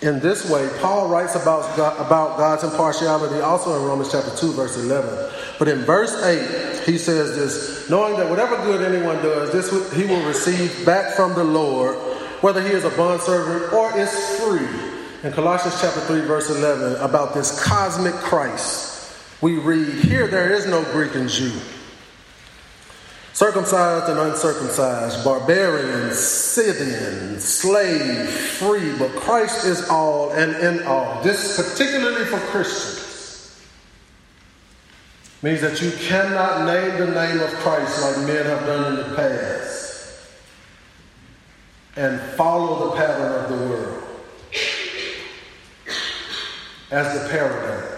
in 0.01 0.19
this 0.19 0.47
way, 0.49 0.69
Paul 0.79 1.09
writes 1.09 1.33
about, 1.33 1.75
God, 1.75 2.05
about 2.05 2.37
God's 2.37 2.63
impartiality 2.63 3.39
also 3.41 3.75
in 3.75 3.83
Romans 3.83 4.11
chapter 4.11 4.35
2, 4.35 4.51
verse 4.51 4.77
11. 4.77 5.31
But 5.57 5.67
in 5.67 5.79
verse 5.79 6.13
8, 6.23 6.76
he 6.87 6.97
says 6.97 7.35
this 7.35 7.89
knowing 7.89 8.17
that 8.17 8.29
whatever 8.29 8.55
good 8.63 8.81
anyone 8.81 9.17
does, 9.17 9.51
this 9.51 9.93
he 9.93 10.05
will 10.05 10.25
receive 10.25 10.85
back 10.85 11.13
from 11.13 11.33
the 11.33 11.43
Lord, 11.43 11.95
whether 12.41 12.61
he 12.61 12.69
is 12.69 12.85
a 12.85 12.89
bondservant 12.91 13.73
or 13.73 13.95
is 13.99 14.09
free. 14.39 14.67
In 15.23 15.33
Colossians 15.33 15.79
chapter 15.81 15.99
3, 15.99 16.21
verse 16.21 16.49
11, 16.49 17.01
about 17.01 17.33
this 17.33 17.61
cosmic 17.61 18.13
Christ 18.13 18.87
we 19.41 19.57
read, 19.57 19.93
Here 20.05 20.27
there 20.27 20.53
is 20.53 20.65
no 20.65 20.83
Greek 20.85 21.13
and 21.15 21.29
Jew, 21.29 21.51
circumcised 23.33 24.09
and 24.09 24.19
uncircumcised, 24.19 25.25
barbarian, 25.25 26.13
Scythian, 26.13 27.39
slave, 27.39 28.29
free, 28.29 28.97
but 28.97 29.11
Christ 29.11 29.65
is 29.65 29.89
all 29.89 30.31
and 30.31 30.55
in 30.55 30.87
all. 30.87 31.21
This 31.21 31.57
particularly 31.57 32.25
for 32.25 32.39
Christians 32.47 33.06
means 35.47 35.61
that 35.61 35.81
you 35.81 35.91
cannot 36.05 36.65
name 36.65 36.97
the 36.99 37.05
name 37.05 37.39
of 37.39 37.49
Christ 37.59 38.01
like 38.01 38.27
men 38.27 38.45
have 38.45 38.65
done 38.65 38.91
in 38.91 39.09
the 39.09 39.15
past 39.15 40.19
and 41.95 42.19
follow 42.35 42.89
the 42.89 42.97
pattern 42.97 43.31
of 43.31 43.49
the 43.49 43.65
world 43.69 44.03
as 46.91 47.21
the 47.21 47.29
paradigm. 47.29 47.97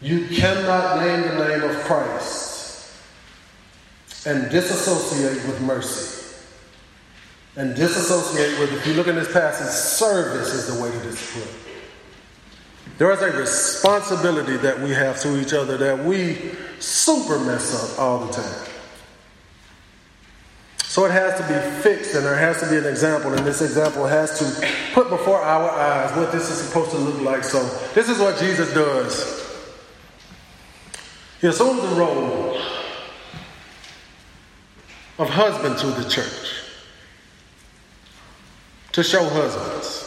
You 0.00 0.26
cannot 0.26 0.98
name 1.04 1.22
the 1.22 1.48
name 1.48 1.62
of 1.62 1.76
Christ 1.84 2.90
and 4.26 4.50
disassociate 4.50 5.46
with 5.46 5.60
mercy. 5.60 6.34
And 7.54 7.76
disassociate 7.76 8.58
with, 8.58 8.72
if 8.72 8.86
you 8.88 8.94
look 8.94 9.06
in 9.06 9.14
this 9.14 9.32
passage, 9.32 9.68
service 9.68 10.52
is 10.52 10.66
the 10.66 10.82
way 10.82 10.90
to 10.90 10.98
discipline. 11.04 11.65
There 12.98 13.10
is 13.12 13.20
a 13.20 13.30
responsibility 13.38 14.56
that 14.58 14.80
we 14.80 14.90
have 14.90 15.20
to 15.20 15.40
each 15.40 15.52
other 15.52 15.76
that 15.76 16.04
we 16.04 16.52
super 16.78 17.38
mess 17.38 17.92
up 17.92 17.98
all 17.98 18.24
the 18.24 18.32
time. 18.32 18.66
So 20.78 21.04
it 21.04 21.10
has 21.10 21.38
to 21.38 21.46
be 21.46 21.82
fixed 21.82 22.14
and 22.14 22.24
there 22.24 22.36
has 22.36 22.60
to 22.60 22.70
be 22.70 22.78
an 22.78 22.86
example, 22.86 23.34
and 23.34 23.46
this 23.46 23.60
example 23.60 24.06
has 24.06 24.38
to 24.38 24.72
put 24.94 25.10
before 25.10 25.42
our 25.42 25.68
eyes 25.68 26.16
what 26.16 26.32
this 26.32 26.50
is 26.50 26.56
supposed 26.56 26.90
to 26.92 26.96
look 26.96 27.20
like. 27.20 27.44
So 27.44 27.62
this 27.94 28.08
is 28.08 28.18
what 28.18 28.38
Jesus 28.38 28.72
does. 28.72 29.44
He 31.42 31.48
assumes 31.48 31.82
the 31.82 31.96
role 31.96 32.56
of 35.18 35.28
husband 35.28 35.76
to 35.78 35.86
the 35.88 36.08
church 36.08 36.62
to 38.92 39.02
show 39.02 39.28
husbands. 39.28 40.05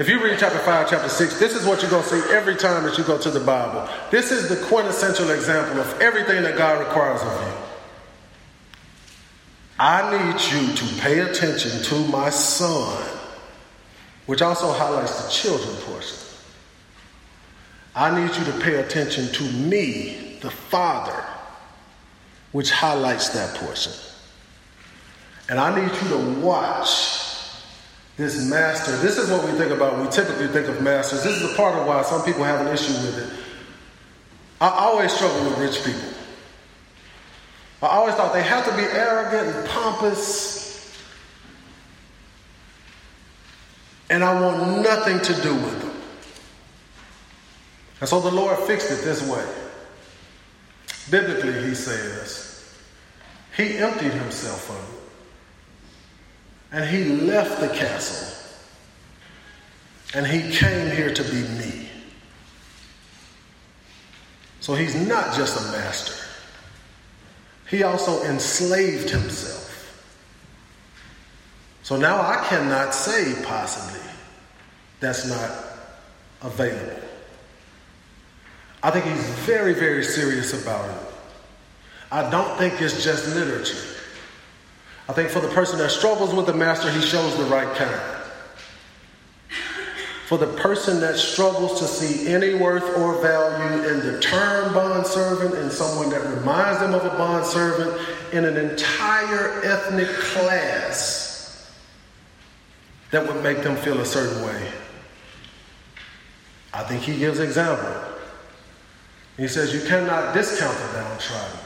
If 0.00 0.08
you 0.08 0.24
read 0.24 0.38
chapter 0.38 0.58
5, 0.58 0.88
chapter 0.88 1.10
6, 1.10 1.38
this 1.38 1.54
is 1.54 1.66
what 1.66 1.82
you're 1.82 1.90
going 1.90 2.02
to 2.02 2.08
see 2.08 2.32
every 2.32 2.56
time 2.56 2.84
that 2.84 2.96
you 2.96 3.04
go 3.04 3.18
to 3.18 3.30
the 3.30 3.38
Bible. 3.38 3.86
This 4.10 4.32
is 4.32 4.48
the 4.48 4.56
quintessential 4.64 5.28
example 5.28 5.78
of 5.78 6.00
everything 6.00 6.42
that 6.42 6.56
God 6.56 6.78
requires 6.80 7.20
of 7.20 7.28
you. 7.28 7.52
I 9.78 10.10
need 10.10 10.40
you 10.52 10.74
to 10.74 11.00
pay 11.02 11.18
attention 11.18 11.82
to 11.82 11.98
my 12.08 12.30
son, 12.30 13.06
which 14.24 14.40
also 14.40 14.72
highlights 14.72 15.22
the 15.22 15.30
children 15.30 15.76
portion. 15.82 16.16
I 17.94 18.18
need 18.18 18.34
you 18.34 18.44
to 18.44 18.58
pay 18.60 18.76
attention 18.76 19.26
to 19.34 19.42
me, 19.52 20.38
the 20.40 20.50
Father, 20.50 21.26
which 22.52 22.70
highlights 22.70 23.28
that 23.34 23.54
portion. 23.56 23.92
And 25.50 25.60
I 25.60 25.78
need 25.78 25.92
you 25.92 26.08
to 26.08 26.40
watch 26.40 27.29
this 28.20 28.48
master. 28.48 28.94
This 28.98 29.16
is 29.16 29.30
what 29.30 29.44
we 29.44 29.52
think 29.52 29.72
about. 29.72 29.98
We 29.98 30.08
typically 30.10 30.48
think 30.48 30.68
of 30.68 30.82
masters. 30.82 31.24
This 31.24 31.40
is 31.40 31.52
a 31.52 31.56
part 31.56 31.74
of 31.74 31.86
why 31.86 32.02
some 32.02 32.22
people 32.22 32.44
have 32.44 32.64
an 32.64 32.72
issue 32.72 32.92
with 32.92 33.18
it. 33.18 33.38
I 34.60 34.68
always 34.68 35.10
struggle 35.10 35.42
with 35.44 35.58
rich 35.58 35.82
people. 35.82 36.08
I 37.82 37.86
always 37.86 38.14
thought 38.14 38.34
they 38.34 38.42
have 38.42 38.66
to 38.66 38.76
be 38.76 38.82
arrogant 38.82 39.56
and 39.56 39.68
pompous. 39.68 40.94
And 44.10 44.22
I 44.22 44.38
want 44.38 44.82
nothing 44.82 45.20
to 45.20 45.42
do 45.42 45.54
with 45.54 45.80
them. 45.80 45.92
And 48.00 48.08
so 48.08 48.20
the 48.20 48.30
Lord 48.30 48.58
fixed 48.58 48.90
it 48.90 49.02
this 49.02 49.26
way. 49.26 49.46
Biblically, 51.10 51.68
he 51.68 51.74
says, 51.74 52.76
he 53.56 53.78
emptied 53.78 54.12
himself 54.12 54.68
of. 54.68 54.99
And 56.72 56.84
he 56.84 57.04
left 57.04 57.60
the 57.60 57.68
castle. 57.68 58.36
And 60.14 60.26
he 60.26 60.54
came 60.56 60.90
here 60.94 61.12
to 61.12 61.22
be 61.22 61.42
me. 61.58 61.88
So 64.60 64.74
he's 64.74 64.94
not 65.06 65.34
just 65.34 65.58
a 65.58 65.72
master. 65.72 66.14
He 67.68 67.82
also 67.82 68.22
enslaved 68.24 69.10
himself. 69.10 69.68
So 71.82 71.96
now 71.96 72.20
I 72.20 72.44
cannot 72.48 72.94
say, 72.94 73.34
possibly, 73.44 74.00
that's 75.00 75.28
not 75.28 75.50
available. 76.42 77.00
I 78.82 78.90
think 78.90 79.04
he's 79.06 79.28
very, 79.40 79.74
very 79.74 80.04
serious 80.04 80.62
about 80.62 80.88
it. 80.88 81.06
I 82.12 82.28
don't 82.30 82.56
think 82.58 82.80
it's 82.80 83.04
just 83.04 83.34
literature. 83.34 83.99
I 85.10 85.12
think 85.12 85.28
for 85.28 85.40
the 85.40 85.48
person 85.48 85.80
that 85.80 85.90
struggles 85.90 86.32
with 86.32 86.46
the 86.46 86.54
master, 86.54 86.88
he 86.88 87.00
shows 87.00 87.36
the 87.36 87.42
right 87.46 87.66
kind. 87.74 88.00
For 90.28 90.38
the 90.38 90.46
person 90.46 91.00
that 91.00 91.16
struggles 91.16 91.80
to 91.80 91.86
see 91.88 92.32
any 92.32 92.54
worth 92.54 92.96
or 92.96 93.20
value 93.20 93.88
in 93.88 93.98
the 94.06 94.20
term 94.20 94.72
bondservant 94.72 95.56
and 95.56 95.72
someone 95.72 96.10
that 96.10 96.24
reminds 96.36 96.78
them 96.78 96.94
of 96.94 97.04
a 97.04 97.08
bondservant 97.18 98.00
in 98.32 98.44
an 98.44 98.56
entire 98.56 99.60
ethnic 99.64 100.06
class 100.06 101.74
that 103.10 103.26
would 103.26 103.42
make 103.42 103.64
them 103.64 103.74
feel 103.78 103.98
a 103.98 104.06
certain 104.06 104.46
way. 104.46 104.70
I 106.72 106.84
think 106.84 107.02
he 107.02 107.18
gives 107.18 107.40
example. 107.40 107.92
He 109.36 109.48
says 109.48 109.74
you 109.74 109.80
cannot 109.88 110.34
discount 110.34 110.78
the 110.78 111.00
downtrodden. 111.00 111.58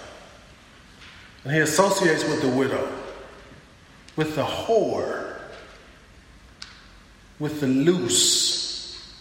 And 1.45 1.53
he 1.53 1.59
associates 1.59 2.25
with 2.25 2.41
the 2.41 2.49
widow, 2.49 3.04
with 4.17 4.37
the 4.37 4.45
whore, 4.45 5.39
with 7.39 7.61
the 7.61 7.67
loose. 7.67 9.13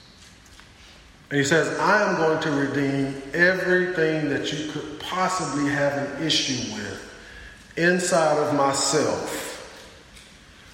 And 1.29 1.39
he 1.39 1.45
says, 1.45 1.79
I 1.79 2.09
am 2.09 2.17
going 2.17 2.39
to 2.43 2.51
redeem 2.51 3.21
everything 3.33 4.29
that 4.29 4.53
you 4.53 4.71
could 4.71 4.99
possibly 4.99 5.69
have 5.71 5.93
an 5.93 6.23
issue 6.23 6.75
with 6.75 7.13
inside 7.75 8.37
of 8.37 8.55
myself. 8.55 9.49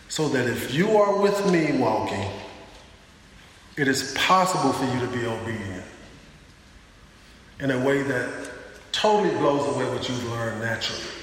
So 0.09 0.27
that 0.29 0.47
if 0.47 0.73
you 0.73 0.97
are 0.97 1.21
with 1.21 1.49
me 1.51 1.77
walking, 1.77 2.29
it 3.77 3.87
is 3.87 4.13
possible 4.17 4.73
for 4.73 4.85
you 4.85 4.99
to 4.99 5.07
be 5.07 5.25
obedient 5.25 5.85
in 7.59 7.71
a 7.71 7.79
way 7.79 8.01
that 8.03 8.49
totally 8.91 9.33
blows 9.37 9.75
away 9.75 9.85
what 9.89 10.09
you've 10.09 10.29
learned 10.31 10.59
naturally. 10.61 11.18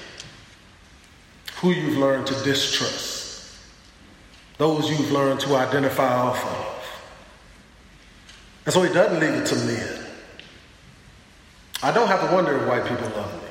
Who 1.61 1.71
you've 1.71 1.97
learned 1.97 2.27
to 2.27 2.33
distrust, 2.43 3.57
those 4.57 4.89
you've 4.89 5.11
learned 5.11 5.39
to 5.41 5.55
identify 5.55 6.13
off 6.13 6.43
of. 6.43 6.77
And 8.65 8.73
so 8.73 8.83
he 8.83 8.93
doesn't 8.93 9.19
leave 9.19 9.33
it 9.33 9.45
to 9.47 9.55
men. 9.65 10.05
I 11.81 11.91
don't 11.91 12.07
have 12.07 12.27
to 12.27 12.35
wonder 12.35 12.57
if 12.57 12.67
white 12.67 12.83
people 12.83 13.09
love 13.15 13.33
me. 13.41 13.49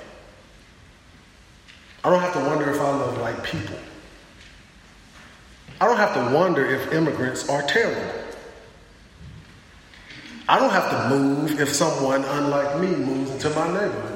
I 2.04 2.10
don't 2.10 2.20
have 2.20 2.34
to 2.34 2.40
wonder 2.40 2.70
if 2.70 2.80
I 2.80 2.90
love 2.90 3.20
white 3.20 3.42
people. 3.42 3.78
I 5.80 5.86
don't 5.86 5.96
have 5.96 6.14
to 6.14 6.34
wonder 6.34 6.64
if 6.64 6.92
immigrants 6.92 7.48
are 7.48 7.62
terrible. 7.62 8.24
I 10.48 10.58
don't 10.60 10.70
have 10.70 10.90
to 10.90 11.08
move 11.16 11.60
if 11.60 11.72
someone 11.72 12.24
unlike 12.24 12.78
me 12.78 12.88
moves 12.88 13.32
into 13.32 13.50
my 13.50 13.66
neighborhood. 13.66 14.15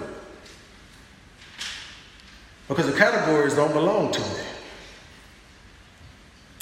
Because 2.71 2.87
the 2.87 2.97
categories 2.97 3.55
don't 3.55 3.73
belong 3.73 4.13
to 4.13 4.21
me. 4.21 4.45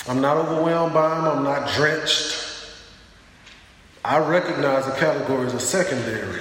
I'm 0.08 0.22
not 0.22 0.38
overwhelmed 0.38 0.94
by 0.94 1.06
them, 1.14 1.24
I'm 1.26 1.44
not 1.44 1.70
drenched. 1.74 2.46
I 4.02 4.16
recognize 4.16 4.86
the 4.86 4.92
categories 4.92 5.52
are 5.52 5.58
secondary. 5.58 6.40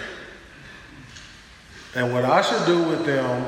And 1.96 2.14
what 2.14 2.24
I 2.24 2.42
should 2.44 2.66
do 2.66 2.82
with 2.82 3.06
them 3.06 3.46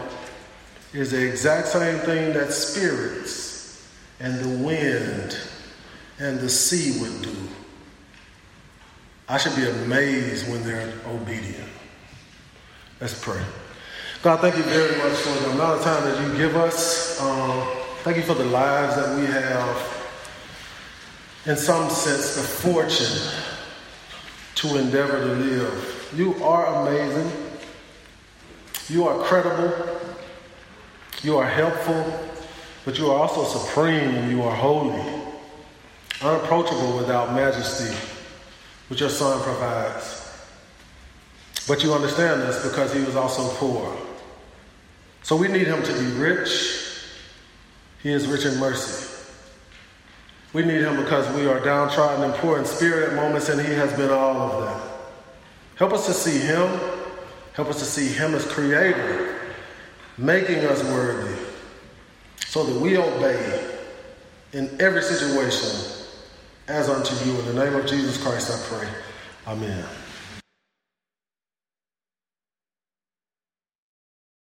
is 0.92 1.12
the 1.12 1.26
exact 1.26 1.70
same 1.70 2.00
thing 2.00 2.34
that 2.34 2.52
spirits 2.52 3.88
and 4.20 4.42
the 4.42 4.66
wind 4.66 5.38
and 6.20 6.38
the 6.42 6.50
sea 6.50 7.00
would 7.00 7.22
do. 7.22 7.36
I 9.30 9.38
should 9.38 9.56
be 9.56 9.70
amazed 9.70 10.52
when 10.52 10.64
they're 10.64 10.92
obedient. 11.08 11.70
Let's 13.00 13.18
pray. 13.24 13.42
God, 14.22 14.42
thank 14.42 14.58
you 14.58 14.64
very 14.64 14.98
much 14.98 15.18
for 15.20 15.44
the 15.44 15.52
amount 15.52 15.80
of 15.80 15.84
time 15.86 16.04
that 16.04 16.28
you 16.28 16.38
give 16.38 16.58
us. 16.58 17.22
Um, 17.22 17.66
thank 18.04 18.18
you 18.18 18.24
for 18.24 18.34
the 18.34 18.44
lives 18.44 18.98
that 18.98 19.18
we 19.18 19.26
have, 19.26 20.14
in 21.46 21.56
some 21.56 21.90
sense, 21.90 22.36
the 22.36 22.42
fortune 22.42 23.32
to 24.56 24.78
endeavor 24.78 25.20
to 25.20 25.26
live. 25.26 26.14
You 26.18 26.36
are 26.44 26.86
amazing. 26.86 27.32
You 28.90 29.08
are 29.08 29.24
credible. 29.24 30.02
You 31.24 31.38
are 31.38 31.48
helpful. 31.48 32.28
But 32.84 32.98
you 32.98 33.12
are 33.12 33.20
also 33.20 33.46
supreme 33.46 34.30
you 34.30 34.44
are 34.44 34.54
holy, 34.54 35.02
unapproachable 36.22 36.98
without 36.98 37.34
majesty 37.34 37.96
which 38.90 39.00
your 39.00 39.10
Son 39.10 39.42
provides. 39.44 40.30
But 41.70 41.84
you 41.84 41.94
understand 41.94 42.42
this 42.42 42.68
because 42.68 42.94
he 42.94 43.02
was 43.04 43.16
also 43.16 43.48
poor. 43.56 44.09
So 45.30 45.36
we 45.36 45.48
need 45.48 45.68
him 45.68 45.84
to 45.84 45.94
be 45.94 46.06
rich. 46.14 46.82
He 48.02 48.12
is 48.12 48.26
rich 48.26 48.46
in 48.46 48.60
mercy. 48.60 49.28
We 50.54 50.64
need 50.64 50.82
him 50.82 50.98
because 50.98 51.32
we 51.36 51.46
are 51.46 51.60
downtrodden 51.60 52.24
and 52.24 52.34
poor 52.34 52.58
in 52.58 52.66
spirit 52.66 53.10
at 53.10 53.16
moments, 53.16 53.48
and 53.48 53.62
he 53.62 53.72
has 53.74 53.96
been 53.96 54.10
all 54.10 54.42
of 54.42 54.66
that. 54.66 54.92
Help 55.76 55.94
us 55.94 56.08
to 56.08 56.14
see 56.14 56.40
him. 56.40 56.68
Help 57.54 57.68
us 57.68 57.78
to 57.78 57.86
see 57.86 58.08
him 58.08 58.34
as 58.34 58.44
creator, 58.52 59.54
making 60.18 60.66
us 60.66 60.84
worthy, 60.86 61.40
so 62.48 62.64
that 62.64 62.82
we 62.82 62.98
obey 62.98 63.78
in 64.54 64.82
every 64.82 65.04
situation 65.04 66.08
as 66.68 66.90
unto 66.90 67.14
you. 67.24 67.38
In 67.42 67.46
the 67.56 67.66
name 67.66 67.76
of 67.76 67.86
Jesus 67.86 68.20
Christ, 68.20 68.50
I 68.50 68.76
pray. 68.76 68.90
Amen. 69.46 69.86